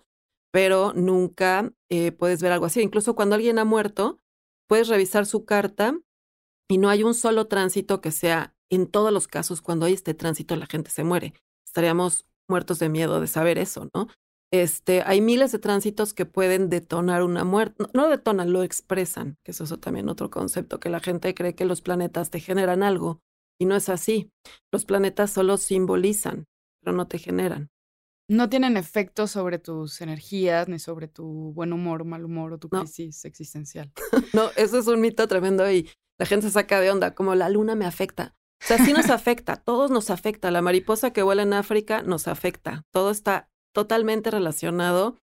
[0.55, 2.79] pero nunca eh, puedes ver algo así.
[2.81, 4.21] Incluso cuando alguien ha muerto,
[4.69, 5.99] puedes revisar su carta
[6.69, 10.13] y no hay un solo tránsito que sea, en todos los casos, cuando hay este
[10.13, 11.33] tránsito, la gente se muere.
[11.65, 14.07] Estaríamos muertos de miedo de saber eso, ¿no?
[14.49, 17.75] Este, hay miles de tránsitos que pueden detonar una muerte.
[17.77, 21.53] No, no, detonan, lo expresan, que eso es también otro concepto, que la gente cree
[21.53, 23.19] que los planetas te generan algo
[23.59, 24.31] y no es así.
[24.71, 26.45] Los planetas solo simbolizan,
[26.81, 27.74] pero no te generan
[28.27, 32.57] no tienen efecto sobre tus energías, ni sobre tu buen humor o mal humor o
[32.57, 33.91] tu crisis existencial.
[34.33, 37.49] no, eso es un mito tremendo y la gente se saca de onda, como la
[37.49, 38.35] luna me afecta.
[38.63, 40.49] O sea, sí nos afecta, todos nos afecta.
[40.49, 42.83] La mariposa que vuela en África nos afecta.
[42.91, 45.17] Todo está totalmente relacionado,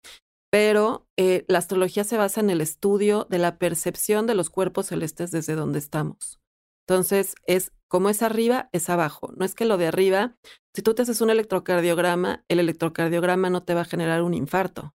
[0.51, 4.87] pero eh, la astrología se basa en el estudio de la percepción de los cuerpos
[4.87, 6.41] celestes desde donde estamos.
[6.87, 9.35] Entonces, es como es arriba, es abajo.
[9.37, 10.35] No es que lo de arriba,
[10.73, 14.95] si tú te haces un electrocardiograma, el electrocardiograma no te va a generar un infarto.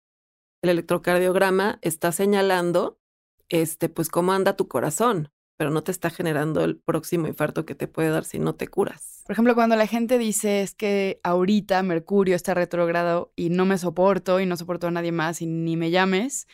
[0.63, 2.99] El electrocardiograma está señalando,
[3.49, 7.75] este, pues cómo anda tu corazón, pero no te está generando el próximo infarto que
[7.75, 9.21] te puede dar si no te curas.
[9.27, 13.77] Por ejemplo, cuando la gente dice es que ahorita Mercurio está retrogrado y no me
[13.77, 16.47] soporto y no soporto a nadie más y ni me llames,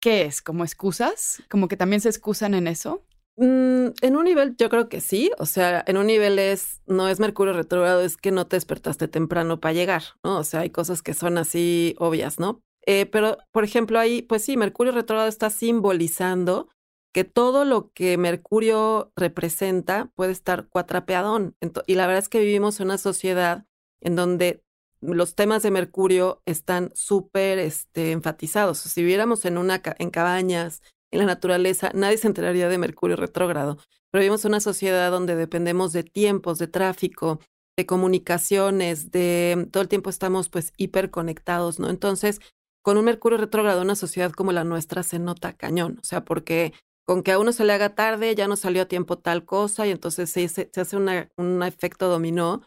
[0.00, 0.42] ¿qué es?
[0.42, 1.40] ¿Como excusas?
[1.48, 3.04] ¿Como que también se excusan en eso?
[3.40, 7.08] Mm, en un nivel yo creo que sí, o sea, en un nivel es, no
[7.08, 10.38] es Mercurio retrógrado, es que no te despertaste temprano para llegar, ¿no?
[10.38, 12.60] O sea, hay cosas que son así obvias, ¿no?
[12.84, 16.68] Eh, pero, por ejemplo, ahí, pues sí, Mercurio retrógrado está simbolizando
[17.14, 21.54] que todo lo que Mercurio representa puede estar cuatrapeadón.
[21.86, 23.66] y la verdad es que vivimos en una sociedad
[24.00, 24.64] en donde
[25.00, 28.78] los temas de Mercurio están súper este, enfatizados.
[28.78, 33.78] Si viviéramos en, una, en cabañas, en la naturaleza, nadie se enteraría de Mercurio retrógrado.
[34.10, 37.40] Pero vivimos una sociedad donde dependemos de tiempos, de tráfico,
[37.76, 41.90] de comunicaciones, de todo el tiempo estamos pues hiperconectados, ¿no?
[41.90, 42.40] Entonces,
[42.82, 46.72] con un Mercurio retrógrado, una sociedad como la nuestra se nota cañón, o sea, porque
[47.06, 49.86] con que a uno se le haga tarde, ya no salió a tiempo tal cosa
[49.86, 52.62] y entonces se, se, hace un efecto dominó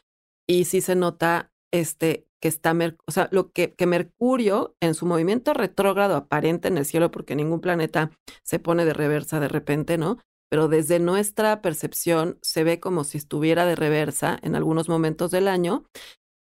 [0.48, 5.06] y sí se nota este, que está, o sea, lo que, que Mercurio en su
[5.06, 8.12] movimiento retrógrado aparente en el cielo, porque ningún planeta
[8.44, 10.18] se pone de reversa de repente, ¿no?
[10.50, 15.48] Pero desde nuestra percepción se ve como si estuviera de reversa en algunos momentos del
[15.48, 15.86] año,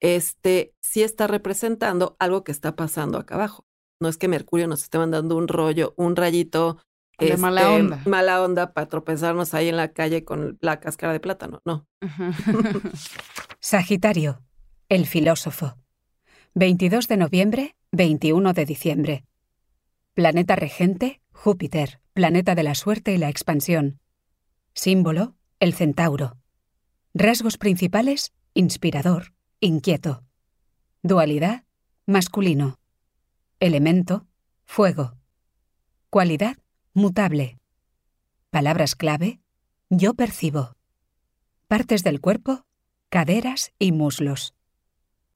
[0.02, 3.66] este sí está representando algo que está pasando acá abajo.
[4.02, 6.80] No es que Mercurio nos esté mandando un rollo, un rayito
[7.20, 8.02] de mala este, onda.
[8.06, 11.86] Mala onda para tropezarnos ahí en la calle con la cáscara de plátano, no.
[13.60, 14.42] Sagitario,
[14.90, 15.78] el filósofo.
[16.56, 19.24] 22 de noviembre, 21 de diciembre.
[20.16, 24.00] Planeta regente, Júpiter, planeta de la suerte y la expansión.
[24.74, 26.38] Símbolo, el centauro.
[27.14, 30.24] Rasgos principales, inspirador, inquieto.
[31.04, 31.66] Dualidad,
[32.08, 32.80] masculino.
[33.60, 34.26] Elemento,
[34.66, 35.18] fuego.
[36.10, 36.58] Cualidad,
[36.94, 37.60] mutable.
[38.50, 39.40] Palabras clave,
[39.92, 40.76] yo percibo.
[41.68, 42.66] Partes del cuerpo,
[43.10, 44.56] caderas y muslos.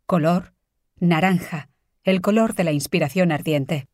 [0.06, 0.54] Color,
[1.00, 1.70] naranja,
[2.04, 3.88] el color de la inspiración ardiente.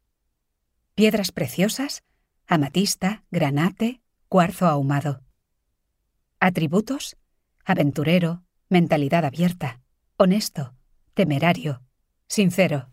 [0.95, 2.03] Piedras preciosas,
[2.47, 5.21] amatista, granate, cuarzo ahumado.
[6.39, 7.15] Atributos,
[7.63, 9.81] aventurero, mentalidad abierta,
[10.17, 10.73] honesto,
[11.13, 11.83] temerario,
[12.27, 12.89] sincero.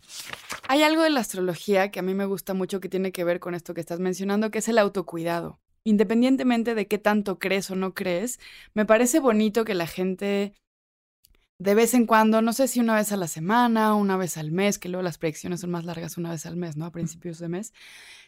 [0.67, 3.39] Hay algo de la astrología que a mí me gusta mucho que tiene que ver
[3.39, 5.59] con esto que estás mencionando, que es el autocuidado.
[5.83, 8.39] Independientemente de qué tanto crees o no crees,
[8.75, 10.53] me parece bonito que la gente
[11.59, 14.51] de vez en cuando, no sé si una vez a la semana, una vez al
[14.51, 16.85] mes, que luego las predicciones son más largas una vez al mes, ¿no?
[16.85, 17.73] A principios de mes,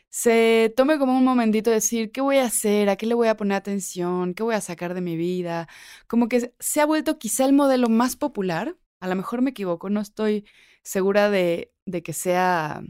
[0.10, 2.90] se tome como un momentito de decir, ¿qué voy a hacer?
[2.90, 4.34] ¿A qué le voy a poner atención?
[4.34, 5.68] ¿Qué voy a sacar de mi vida?
[6.08, 8.76] Como que se ha vuelto quizá el modelo más popular.
[9.00, 10.46] A lo mejor me equivoco, no estoy
[10.84, 12.82] segura de, de que sea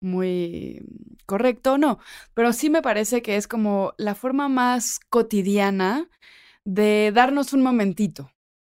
[0.00, 0.82] muy
[1.26, 1.98] correcto o no,
[2.34, 6.10] pero sí me parece que es como la forma más cotidiana
[6.64, 8.30] de darnos un momentito,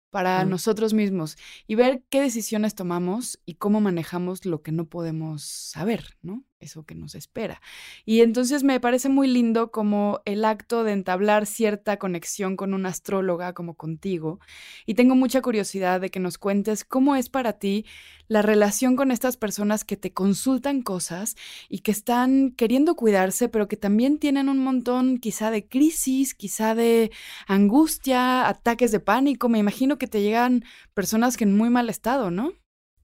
[0.10, 1.38] para nosotros mismos
[1.68, 6.43] y ver qué decisiones tomamos y cómo manejamos lo que no podemos saber, ¿no?
[6.60, 7.62] Eso que nos espera.
[8.05, 12.89] Y entonces me parece muy lindo como el acto de entablar cierta conexión con una
[12.89, 14.39] astróloga como contigo.
[14.86, 17.86] Y tengo mucha curiosidad de que nos cuentes cómo es para ti
[18.28, 21.36] la relación con estas personas que te consultan cosas
[21.68, 26.76] y que están queriendo cuidarse, pero que también tienen un montón quizá de crisis, quizá
[26.76, 27.12] de
[27.47, 29.49] angustia, ataques de pánico.
[29.49, 32.53] Me imagino que te llegan personas que en muy mal estado, ¿no?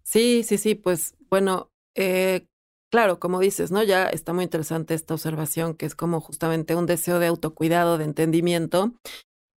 [0.03, 2.45] Sí, sí, sí, pues bueno, eh,
[2.95, 3.83] Claro, como dices, ¿no?
[3.83, 8.05] Ya está muy interesante esta observación, que es como justamente un deseo de autocuidado, de
[8.05, 8.93] entendimiento.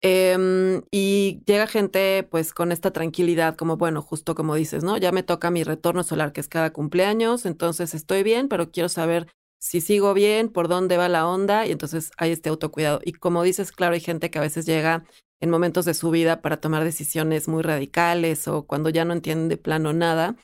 [0.02, 4.96] Em, y llega gente pues con esta tranquilidad, como bueno, justo como dices, ¿no?
[4.96, 8.88] Ya me toca mi retorno solar, que es cada cumpleaños, entonces estoy bien, pero quiero
[8.88, 9.28] saber
[9.60, 13.02] si sigo bien, por dónde va la onda, y entonces hay este autocuidado.
[13.04, 15.04] Y como dices, claro, hay gente que a veces llega
[15.42, 19.50] en momentos de su vida para tomar decisiones muy radicales o cuando ya no entienden
[19.50, 20.38] de plano nada.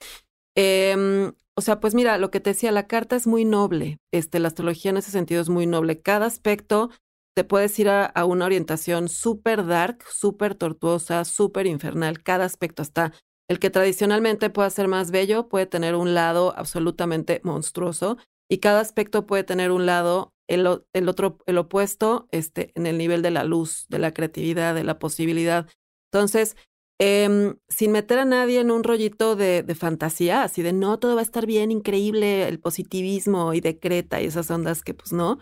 [0.56, 4.00] Eh, o sea, pues mira, lo que te decía, la carta es muy noble.
[4.12, 6.02] Este, la astrología en ese sentido es muy noble.
[6.02, 6.90] Cada aspecto
[7.36, 12.24] te puedes ir a, una orientación súper dark, súper tortuosa, súper infernal.
[12.24, 13.14] Cada aspecto está.
[13.50, 18.18] El que tradicionalmente pueda ser más bello puede tener un lado absolutamente monstruoso
[18.50, 22.98] y cada aspecto puede tener un lado, el, el otro, el opuesto, este, en el
[22.98, 25.68] nivel de la luz, de la creatividad, de la posibilidad.
[26.12, 26.56] Entonces,
[27.04, 31.22] Em, sin meter a nadie en un rollito de, fantasía, así de no, todo va
[31.22, 35.40] a estar bien, increíble, el positivismo y decreta y esas ondas que pues no.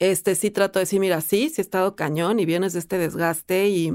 [0.00, 2.98] Este sí trato de decir, mira, sí, sí he estado cañón y vienes de este
[2.98, 3.92] desgaste y,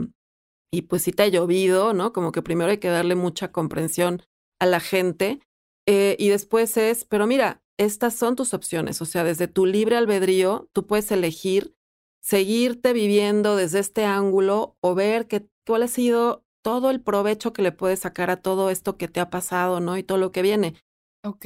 [0.71, 2.13] y pues sí te ha llovido, ¿no?
[2.13, 4.23] Como que primero hay que darle mucha comprensión
[4.61, 5.41] a la gente
[5.87, 9.97] eh, y después es, pero mira, estas son tus opciones, o sea, desde tu libre
[9.97, 11.75] albedrío, tú puedes elegir
[12.23, 17.61] seguirte viviendo desde este ángulo o ver que, cuál ha sido todo el provecho que
[17.61, 19.97] le puedes sacar a todo esto que te ha pasado, ¿no?
[19.97, 20.75] Y todo lo que viene.
[21.23, 21.45] Ok.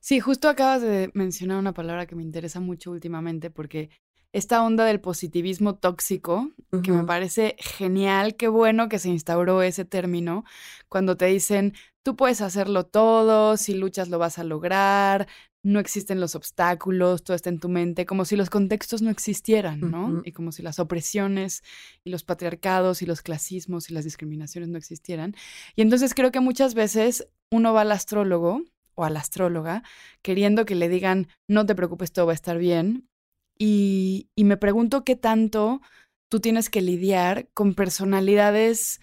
[0.00, 3.90] Sí, justo acabas de mencionar una palabra que me interesa mucho últimamente porque
[4.32, 6.50] esta onda del positivismo tóxico,
[6.82, 10.44] que me parece genial, qué bueno que se instauró ese término,
[10.88, 15.28] cuando te dicen, tú puedes hacerlo todo, si luchas lo vas a lograr,
[15.64, 19.80] no existen los obstáculos, todo está en tu mente, como si los contextos no existieran,
[19.80, 20.22] ¿no?
[20.24, 21.62] Y como si las opresiones
[22.04, 25.36] y los patriarcados y los clasismos y las discriminaciones no existieran.
[25.76, 28.62] Y entonces creo que muchas veces uno va al astrólogo
[28.94, 29.84] o a la astróloga
[30.20, 33.08] queriendo que le digan, no te preocupes, todo va a estar bien.
[33.56, 35.80] Y, y me pregunto qué tanto
[36.28, 39.00] tú tienes que lidiar con personalidades,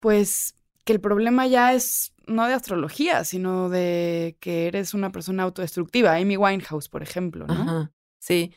[0.00, 5.42] pues que el problema ya es no de astrología, sino de que eres una persona
[5.42, 6.16] autodestructiva.
[6.16, 7.54] Amy Winehouse, por ejemplo, ¿no?
[7.54, 8.54] Ajá, sí.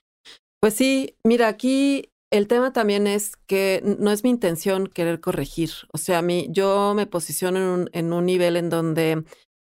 [0.59, 5.71] Pues sí, mira, aquí el tema también es que no es mi intención querer corregir.
[5.93, 9.23] O sea, a mí, yo me posiciono en un, en un nivel en donde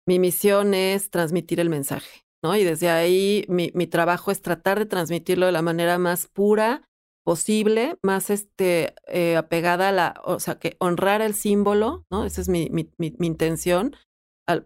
[0.08, 2.56] mi misión es transmitir el mensaje, ¿no?
[2.56, 6.84] Y desde ahí mi, mi trabajo es tratar de transmitirlo de la manera más pura
[7.28, 12.24] posible, más este, eh, apegada a la, o sea, que honrar el símbolo, ¿no?
[12.24, 13.98] Esa es mi, mi, mi, intención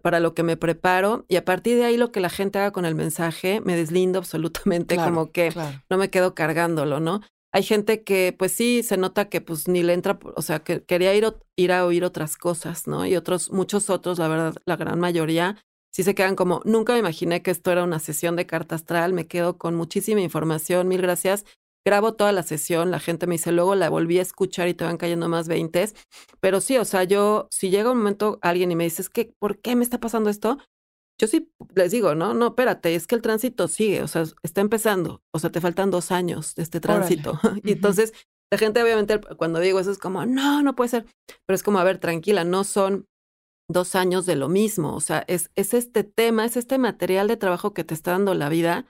[0.00, 2.70] para lo que me preparo y a partir de ahí lo que la gente haga
[2.70, 5.52] con el mensaje me deslindo absolutamente, como que
[5.90, 7.22] no me quedo cargándolo, ¿no?
[7.52, 10.84] Hay gente que, pues sí, se nota que pues ni le entra, o sea, que
[10.84, 13.04] quería ir, ir a oír otras cosas, ¿no?
[13.04, 15.56] Y otros, muchos otros, la verdad, la gran mayoría,
[15.92, 19.12] sí se quedan como, nunca me imaginé que esto era una sesión de carta astral,
[19.12, 21.44] me quedo con muchísima información, mil gracias
[21.84, 24.84] grabo toda la sesión, la gente me dice, luego la volví a escuchar y te
[24.84, 25.94] van cayendo más veintes.
[26.40, 29.34] Pero sí, o sea, yo, si llega un momento alguien y me dice, es que,
[29.38, 30.58] ¿por qué me está pasando esto?
[31.20, 34.60] Yo sí les digo, no, no, espérate, es que el tránsito sigue, o sea, está
[34.60, 37.38] empezando, o sea, te faltan dos años de este tránsito.
[37.64, 38.12] y entonces,
[38.50, 41.06] la gente obviamente cuando digo eso es como, no, no puede ser,
[41.46, 43.06] pero es como, a ver, tranquila, no son
[43.68, 47.36] dos años de lo mismo, o sea, es, es este tema, es este material de
[47.36, 48.86] trabajo que te está dando la vida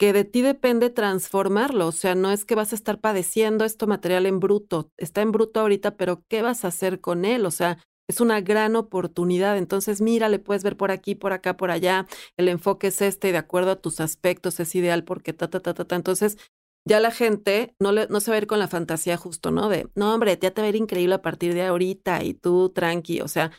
[0.00, 1.86] que de ti depende transformarlo.
[1.86, 4.90] O sea, no es que vas a estar padeciendo esto material en bruto.
[4.96, 7.44] Está en bruto ahorita, pero ¿qué vas a hacer con él?
[7.44, 7.76] O sea,
[8.08, 9.58] es una gran oportunidad.
[9.58, 12.06] Entonces, mira, le puedes ver por aquí, por acá, por allá.
[12.38, 15.60] El enfoque es este y de acuerdo a tus aspectos es ideal porque ta, ta,
[15.60, 15.96] ta, ta, ta.
[15.96, 16.38] Entonces,
[16.88, 19.68] ya la gente no, le, no se va a ir con la fantasía justo, ¿no?
[19.68, 23.20] De, no, hombre, te va a ir increíble a partir de ahorita y tú tranqui.
[23.20, 23.52] O sea,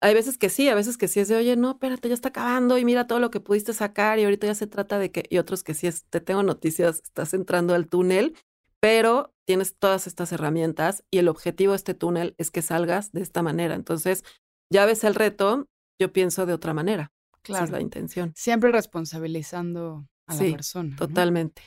[0.00, 2.30] hay veces que sí, a veces que sí es de, oye, no, espérate, ya está
[2.30, 5.24] acabando y mira todo lo que pudiste sacar y ahorita ya se trata de que,
[5.28, 8.34] y otros que sí es, te tengo noticias, estás entrando al túnel,
[8.80, 13.20] pero tienes todas estas herramientas y el objetivo de este túnel es que salgas de
[13.20, 13.74] esta manera.
[13.74, 14.24] Entonces,
[14.70, 17.12] ya ves el reto, yo pienso de otra manera.
[17.42, 17.64] Claro.
[17.64, 18.32] Esa es la intención.
[18.34, 20.96] Siempre responsabilizando a la persona.
[20.96, 21.62] Totalmente.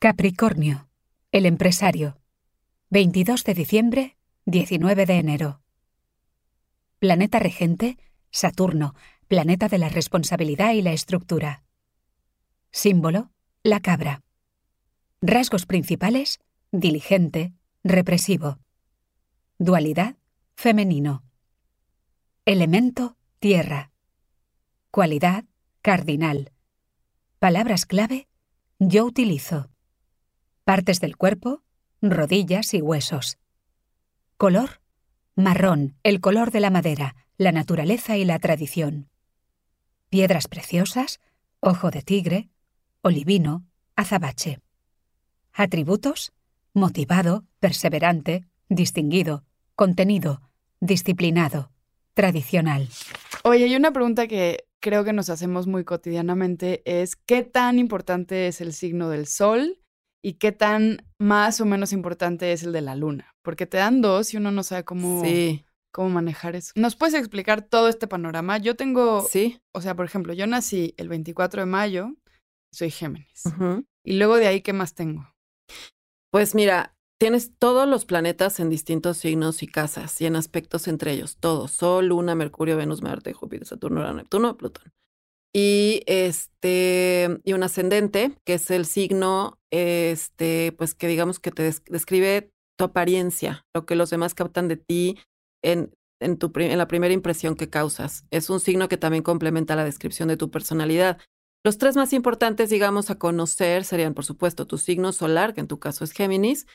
[0.00, 0.88] Capricornio,
[1.30, 2.18] el empresario.
[2.90, 5.63] 22 de diciembre, 19 de enero.
[7.04, 7.98] Planeta regente,
[8.30, 8.94] Saturno,
[9.28, 11.62] planeta de la responsabilidad y la estructura.
[12.70, 13.30] Símbolo,
[13.62, 14.22] la cabra.
[15.20, 16.38] Rasgos principales,
[16.72, 17.52] diligente,
[17.82, 18.58] represivo.
[19.58, 20.16] Dualidad,
[20.56, 21.24] femenino.
[22.46, 23.92] Elemento, tierra.
[24.90, 25.44] Cualidad,
[25.82, 26.52] cardinal.
[27.38, 28.28] Palabras clave,
[28.78, 29.68] yo utilizo.
[30.64, 31.62] Partes del cuerpo,
[32.00, 33.36] rodillas y huesos.
[34.38, 34.80] Color,
[35.36, 39.08] marrón, el color de la madera, la naturaleza y la tradición.
[40.08, 41.20] Piedras preciosas,
[41.60, 42.50] ojo de tigre,
[43.02, 43.66] olivino,
[43.96, 44.60] azabache.
[45.52, 46.32] Atributos,
[46.72, 50.40] motivado, perseverante, distinguido, contenido,
[50.80, 51.72] disciplinado,
[52.14, 52.88] tradicional.
[53.42, 58.48] Oye, hay una pregunta que creo que nos hacemos muy cotidianamente es ¿qué tan importante
[58.48, 59.80] es el signo del sol
[60.22, 63.33] y qué tan más o menos importante es el de la luna?
[63.44, 65.22] Porque te dan dos y uno no sabe cómo,
[65.92, 66.72] cómo manejar eso.
[66.74, 68.56] ¿Nos puedes explicar todo este panorama?
[68.58, 69.60] Yo tengo, sí.
[69.72, 72.14] o sea, por ejemplo, yo nací el 24 de mayo,
[72.72, 73.44] soy Géminis.
[74.02, 75.30] Y luego de ahí, ¿qué más tengo?
[76.30, 81.12] Pues mira, tienes todos los planetas en distintos signos y casas y en aspectos entre
[81.12, 84.92] ellos, todos, Sol, Luna, Mercurio, Venus, Marte, Júpiter, Saturno, Urano, Neptuno, Plutón.
[85.56, 91.62] Y este, y un ascendente, que es el signo, este, pues que digamos que te
[91.62, 95.18] describe tu apariencia, lo que los demás captan de ti
[95.62, 98.24] en, en, tu, en la primera impresión que causas.
[98.30, 101.18] Es un signo que también complementa la descripción de tu personalidad.
[101.64, 105.68] Los tres más importantes, digamos, a conocer serían, por supuesto, tu signo solar, que en
[105.68, 106.66] tu caso es Géminis,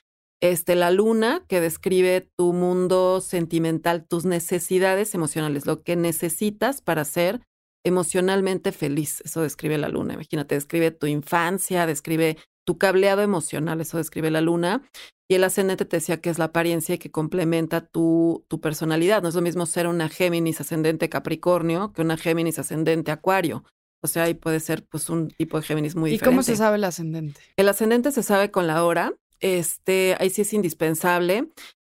[0.42, 7.06] este, la luna, que describe tu mundo sentimental, tus necesidades emocionales, lo que necesitas para
[7.06, 7.42] ser
[7.86, 9.22] emocionalmente feliz.
[9.22, 10.14] Eso describe la luna.
[10.14, 14.84] Imagínate, describe tu infancia, describe tu cableado emocional, eso describe la luna.
[15.30, 19.22] Y el ascendente te decía que es la apariencia y que complementa tu, tu personalidad.
[19.22, 23.64] No es lo mismo ser una Géminis ascendente Capricornio que una Géminis ascendente Acuario.
[24.02, 26.32] O sea, ahí puede ser pues un tipo de Géminis muy diferente.
[26.32, 27.40] ¿Y cómo se sabe el ascendente?
[27.58, 29.14] El ascendente se sabe con la hora.
[29.40, 31.50] Este, ahí sí es indispensable.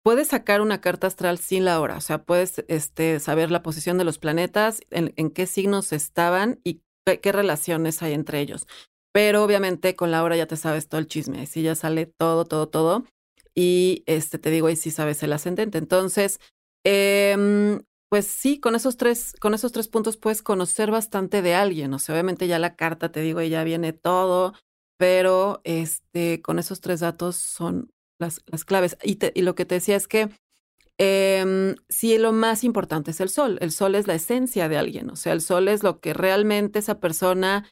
[0.06, 3.98] Puedes sacar una carta astral sin la hora, o sea, puedes este, saber la posición
[3.98, 8.68] de los planetas, en, qué signos estaban y qué, relaciones hay entre ellos.
[9.12, 12.46] Pero obviamente con la hora ya te sabes todo el chisme, así ya sale todo,
[12.46, 13.04] todo, todo.
[13.56, 15.78] Y este, te digo, ahí sí sabes el ascendente.
[15.78, 16.40] Entonces,
[16.84, 17.80] eh,
[18.10, 21.94] pues sí, con esos tres, con esos tres puntos puedes conocer bastante de alguien.
[21.94, 24.54] O sea, obviamente ya la carta, te digo, ya viene todo,
[24.98, 28.98] pero este, con esos tres datos son las, las claves.
[29.04, 30.30] Y, y lo que te decía es que
[30.98, 33.58] eh, sí, lo más importante es el sol.
[33.62, 35.10] El sol es la esencia de alguien.
[35.10, 37.70] O sea, el sol es lo que realmente esa persona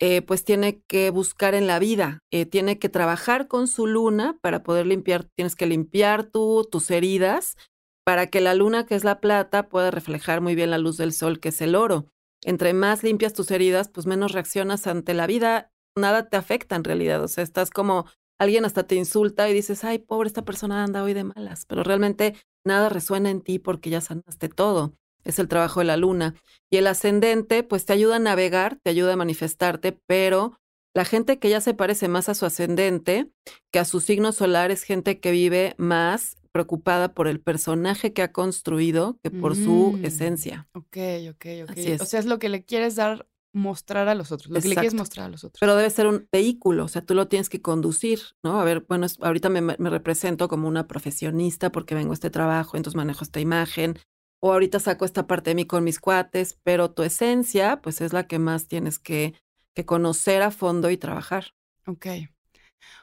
[0.00, 2.20] eh, pues tiene que buscar en la vida.
[2.30, 6.90] Eh, tiene que trabajar con su luna para poder limpiar, tienes que limpiar tú, tus
[6.90, 7.56] heridas
[8.04, 11.12] para que la luna, que es la plata, pueda reflejar muy bien la luz del
[11.12, 12.06] sol, que es el oro.
[12.44, 16.84] Entre más limpias tus heridas, pues menos reaccionas ante la vida, nada te afecta en
[16.84, 18.06] realidad, o sea, estás como
[18.38, 21.82] alguien hasta te insulta y dices, ay, pobre, esta persona anda hoy de malas, pero
[21.82, 24.94] realmente nada resuena en ti porque ya sanaste todo.
[25.26, 26.34] Es el trabajo de la luna.
[26.70, 30.58] Y el ascendente, pues te ayuda a navegar, te ayuda a manifestarte, pero
[30.94, 33.30] la gente que ya se parece más a su ascendente
[33.70, 38.22] que a su signo solar es gente que vive más preocupada por el personaje que
[38.22, 40.68] ha construido que por su mm, esencia.
[40.72, 40.96] Ok,
[41.30, 42.00] ok, ok.
[42.00, 44.74] O sea, es lo que le quieres dar, mostrar a los otros, lo que le
[44.74, 45.60] quieres mostrar a los otros.
[45.60, 48.58] Pero debe ser un vehículo, o sea, tú lo tienes que conducir, ¿no?
[48.58, 52.78] A ver, bueno, ahorita me, me represento como una profesionista porque vengo a este trabajo,
[52.78, 53.98] entonces manejo esta imagen,
[54.40, 58.12] o ahorita saco esta parte de mí con mis cuates, pero tu esencia, pues es
[58.12, 59.34] la que más tienes que,
[59.74, 61.52] que conocer a fondo y trabajar.
[61.86, 62.06] Ok.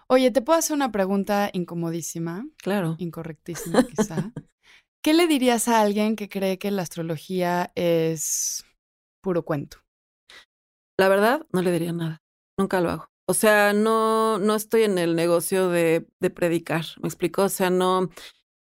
[0.08, 2.46] Oye, ¿te puedo hacer una pregunta incomodísima?
[2.58, 2.96] Claro.
[3.00, 4.32] Incorrectísima, quizá.
[5.04, 8.64] ¿Qué le dirías a alguien que cree que la astrología es
[9.22, 9.78] puro cuento?
[10.98, 12.22] La verdad, no le diría nada.
[12.58, 13.08] Nunca lo hago.
[13.28, 16.86] O sea, no, no estoy en el negocio de, de predicar.
[17.02, 17.44] ¿Me explico?
[17.44, 18.10] O sea, no.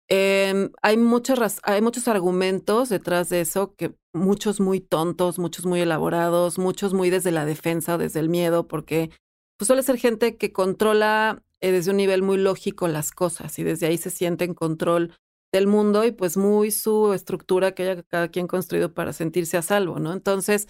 [0.09, 5.81] Em, hay, muchas, hay muchos argumentos detrás de eso, que muchos muy tontos, muchos muy
[5.81, 9.11] elaborados, muchos muy desde la defensa desde el miedo, porque
[9.57, 13.63] pues suele ser gente que controla eh, desde un nivel muy lógico las cosas y
[13.63, 15.13] desde ahí se siente en control
[15.51, 19.61] del mundo y pues muy su estructura que haya cada quien construido para sentirse a
[19.61, 20.13] salvo, ¿no?
[20.13, 20.67] Entonces,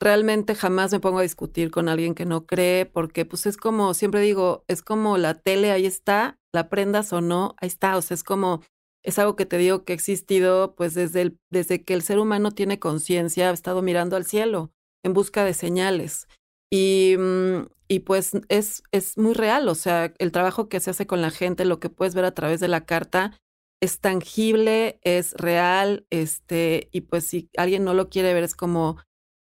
[0.00, 3.94] realmente jamás me pongo a discutir con alguien que no cree porque pues es como,
[3.94, 8.02] siempre digo, es como la tele, ahí está, la prendas o no, ahí está, o
[8.02, 8.62] sea, es como,
[9.06, 12.18] es algo que te digo que ha existido pues desde, el, desde que el ser
[12.18, 14.72] humano tiene conciencia, ha estado mirando al cielo
[15.04, 16.26] en busca de señales.
[16.72, 21.06] Y, mm, y pues es, es muy real, o sea, el trabajo que se hace
[21.06, 23.38] con la gente, lo que puedes ver a través de la carta,
[23.80, 28.96] es tangible, es real, este, y pues si alguien no lo quiere ver, es como,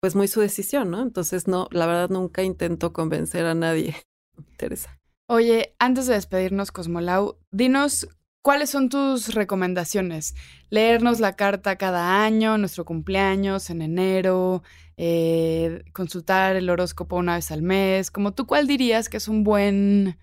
[0.01, 1.03] pues muy su decisión, ¿no?
[1.03, 3.97] Entonces, no, la verdad nunca intento convencer a nadie.
[4.39, 4.99] Me interesa.
[5.29, 8.09] Oye, antes de despedirnos, Cosmolau, dinos
[8.43, 10.35] cuáles son tus recomendaciones.
[10.69, 14.63] Leernos la carta cada año, nuestro cumpleaños en enero,
[14.97, 18.11] eh, consultar el horóscopo una vez al mes.
[18.11, 20.19] Como tú, ¿cuál dirías que es un buen,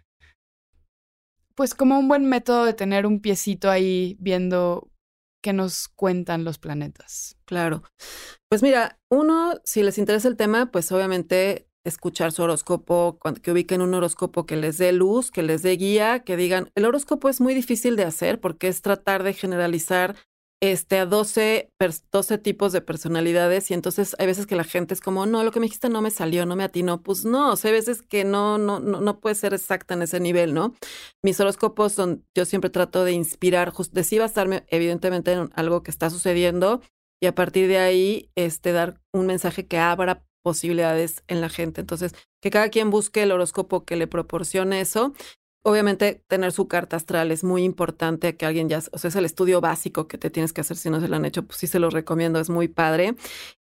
[1.55, 4.91] pues como un buen método de tener un piecito ahí viendo
[5.41, 7.38] qué nos cuentan los planetas?
[7.45, 7.84] Claro.
[8.49, 13.81] Pues mira, uno, si les interesa el tema, pues obviamente escuchar su horóscopo, que ubiquen
[13.81, 17.41] un horóscopo que les dé luz, que les dé guía, que digan, el horóscopo es
[17.41, 20.15] muy difícil de hacer porque es tratar de generalizar
[20.61, 21.71] este, a 12,
[22.11, 25.51] 12 tipos de personalidades y entonces hay veces que la gente es como, no, lo
[25.51, 27.01] que me dijiste no me salió, no me atinó.
[27.01, 30.01] Pues no, o sea, hay veces que no, no, no, no puede ser exacta en
[30.01, 30.75] ese nivel, ¿no?
[31.23, 35.91] Mis horóscopos son, yo siempre trato de inspirar, de sí basarme evidentemente en algo que
[35.91, 36.81] está sucediendo
[37.21, 41.79] y a partir de ahí, este, dar un mensaje que abra posibilidades en la gente.
[41.79, 45.13] Entonces, que cada quien busque el horóscopo que le proporcione eso.
[45.63, 49.25] Obviamente, tener su carta astral es muy importante que alguien ya, o sea, es el
[49.25, 51.67] estudio básico que te tienes que hacer si no se lo han hecho, pues sí
[51.67, 53.15] se lo recomiendo, es muy padre.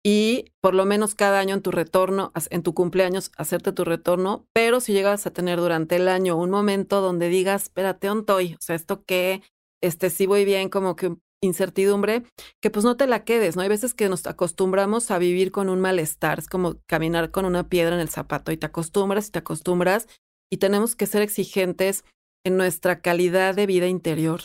[0.04, 4.46] Y por lo menos cada año en tu retorno, en tu cumpleaños, hacerte tu retorno,
[4.54, 8.62] pero si llegas a tener durante el año un momento donde digas, espérate, ontoy, o
[8.62, 9.42] sea, esto que,
[9.82, 11.16] este, sí voy bien, como que
[11.46, 12.24] incertidumbre,
[12.62, 13.62] que pues no te la quedes, ¿no?
[13.62, 17.70] Hay veces que nos acostumbramos a vivir con un malestar, es como caminar con una
[17.70, 20.08] piedra en el zapato y te acostumbras y te acostumbras
[20.50, 22.04] y tenemos que ser exigentes
[22.44, 24.42] en nuestra calidad de vida interior.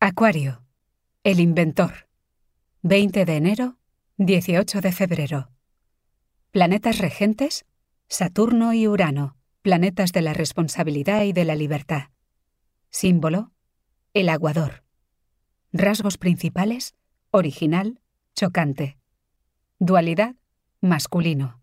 [0.00, 0.62] Acuario,
[1.22, 2.08] el inventor.
[2.82, 3.78] 20 de enero,
[4.18, 5.50] 18 de febrero.
[6.50, 7.64] Planetas regentes,
[8.08, 12.10] Saturno y Urano, planetas de la responsabilidad y de la libertad.
[12.90, 13.52] Símbolo,
[14.12, 14.83] el aguador.
[15.76, 16.94] Rasgos principales,
[17.32, 18.00] original,
[18.36, 18.96] chocante.
[19.80, 20.36] Dualidad,
[20.80, 21.60] masculino.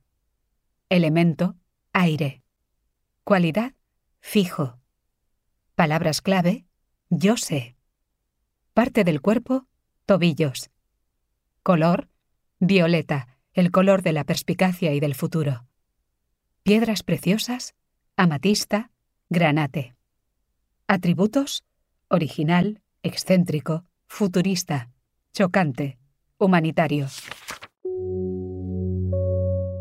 [0.90, 1.56] Elemento,
[1.94, 2.44] aire.
[3.24, 3.74] Cualidad,
[4.20, 4.82] fijo.
[5.76, 6.66] Palabras clave,
[7.10, 7.78] yo sé.
[8.74, 9.66] Parte del cuerpo,
[10.06, 10.72] tobillos.
[11.64, 12.10] Color,
[12.60, 15.66] violeta, el color de la perspicacia y del futuro.
[16.64, 17.76] Piedras preciosas,
[18.18, 18.92] amatista,
[19.30, 19.96] granate.
[20.86, 21.64] Atributos,
[22.10, 24.90] original, excéntrico, futurista,
[25.34, 25.98] chocante,
[26.38, 27.08] humanitario.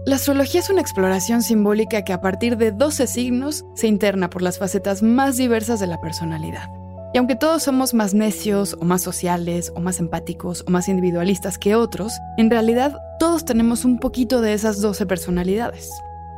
[0.07, 4.43] La astrología es una exploración simbólica que a partir de 12 signos se interna por
[4.43, 6.71] las facetas más diversas de la personalidad.
[7.13, 11.59] Y aunque todos somos más necios o más sociales o más empáticos o más individualistas
[11.59, 15.91] que otros, en realidad todos tenemos un poquito de esas 12 personalidades.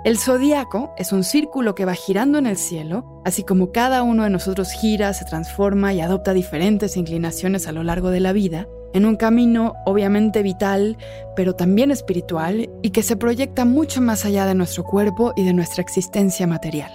[0.04, 4.24] El zodiaco es un círculo que va girando en el cielo, así como cada uno
[4.24, 8.66] de nosotros gira, se transforma y adopta diferentes inclinaciones a lo largo de la vida,
[8.94, 10.98] en un camino obviamente vital,
[11.36, 15.52] pero también espiritual y que se proyecta mucho más allá de nuestro cuerpo y de
[15.52, 16.90] nuestra existencia material.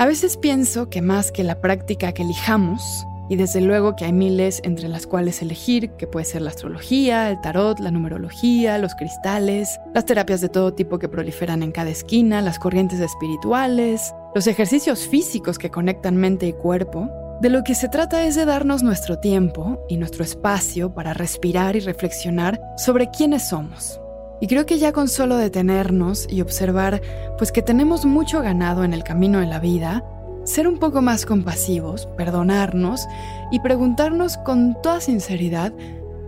[0.00, 4.12] A veces pienso que más que la práctica que elijamos, y desde luego que hay
[4.12, 8.94] miles entre las cuales elegir, que puede ser la astrología, el tarot, la numerología, los
[8.94, 14.46] cristales, las terapias de todo tipo que proliferan en cada esquina, las corrientes espirituales, los
[14.46, 17.08] ejercicios físicos que conectan mente y cuerpo.
[17.40, 21.76] De lo que se trata es de darnos nuestro tiempo y nuestro espacio para respirar
[21.76, 24.00] y reflexionar sobre quiénes somos.
[24.40, 27.00] Y creo que ya con solo detenernos y observar
[27.38, 30.04] pues que tenemos mucho ganado en el camino de la vida,
[30.46, 33.06] ser un poco más compasivos, perdonarnos
[33.50, 35.72] y preguntarnos con toda sinceridad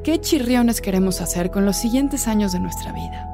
[0.03, 3.27] qué chirriones queremos hacer con los siguientes años de nuestra vida.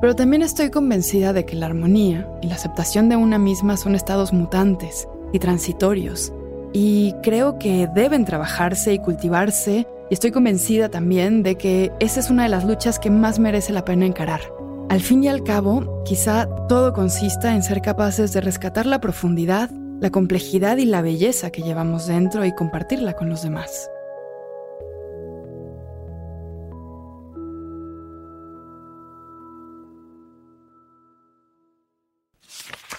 [0.00, 3.94] Pero también estoy convencida de que la armonía y la aceptación de una misma son
[3.94, 6.32] estados mutantes y transitorios,
[6.72, 12.30] y creo que deben trabajarse y cultivarse, y estoy convencida también de que esa es
[12.30, 14.40] una de las luchas que más merece la pena encarar.
[14.88, 19.70] Al fin y al cabo, quizá todo consista en ser capaces de rescatar la profundidad
[20.00, 23.90] la complejidad y la belleza que llevamos dentro y compartirla con los demás.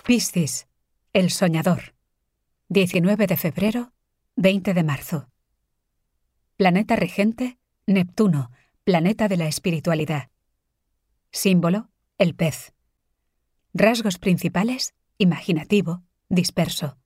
[0.05, 0.67] Piscis,
[1.13, 1.95] el soñador.
[2.69, 3.93] 19 de febrero,
[4.35, 5.27] 20 de marzo.
[6.57, 8.51] Planeta regente, Neptuno,
[8.83, 10.29] planeta de la espiritualidad.
[11.31, 12.73] Símbolo, el pez.
[13.73, 16.97] Rasgos principales, imaginativo, disperso.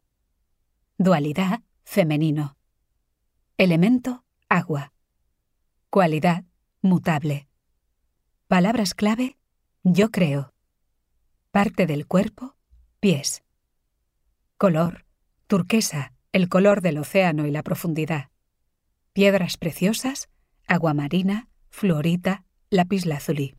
[1.00, 2.58] Dualidad, femenino.
[3.58, 4.94] Elemento, agua.
[5.90, 6.46] Cualidad,
[6.82, 7.48] mutable.
[8.48, 9.38] Palabras clave,
[9.84, 10.54] yo creo.
[11.50, 12.56] Parte del cuerpo,
[13.00, 13.44] pies.
[14.58, 15.08] Color,
[15.48, 18.30] turquesa, el color del océano y la profundidad.
[19.12, 20.30] Piedras preciosas,
[20.68, 23.56] agua marina, fluorita, lápiz lazuli.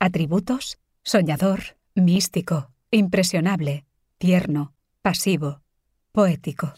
[0.00, 3.86] Atributos: soñador, místico, impresionable,
[4.18, 5.62] tierno, pasivo,
[6.12, 6.72] poético.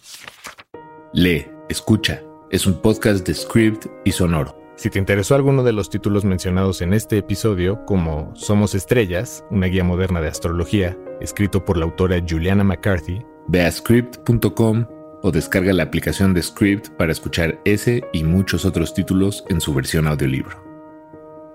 [1.13, 2.23] Lee, escucha.
[2.51, 4.59] Es un podcast de Script y Sonoro.
[4.77, 9.67] Si te interesó alguno de los títulos mencionados en este episodio, como Somos Estrellas, una
[9.67, 14.87] guía moderna de astrología, escrito por la autora Juliana McCarthy, ve a script.com
[15.23, 19.75] o descarga la aplicación de Script para escuchar ese y muchos otros títulos en su
[19.75, 20.65] versión audiolibro.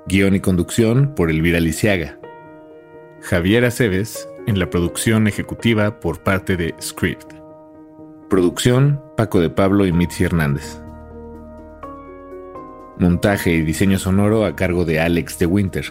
[0.05, 2.19] Guión y conducción por Elvira Lisiaga.
[3.23, 7.31] Javier Aceves en la producción ejecutiva por parte de Script.
[8.29, 10.81] Producción Paco de Pablo y Mitzi Hernández.
[12.97, 15.85] Montaje y diseño sonoro a cargo de Alex de Winter.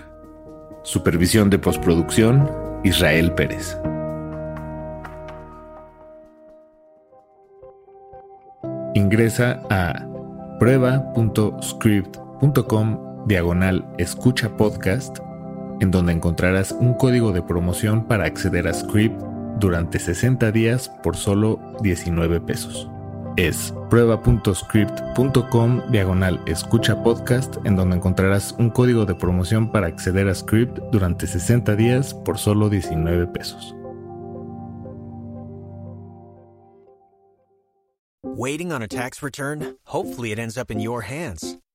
[0.83, 2.51] Supervisión de postproducción
[2.85, 3.79] Israel Pérez.
[8.95, 10.07] Ingresa a
[10.59, 15.19] prueba.script.com diagonal escucha podcast,
[15.83, 19.21] en donde encontrarás un código de promoción para acceder a Script
[19.59, 22.89] durante 60 días por solo 19 pesos
[23.37, 30.35] es prueba.script.com diagonal escucha podcast en donde encontrarás un código de promoción para acceder a
[30.35, 33.75] Script durante 60 días por solo 19 pesos.
[38.25, 39.77] Waiting on a tax return?
[39.85, 41.62] Hopefully it ends up in your hands.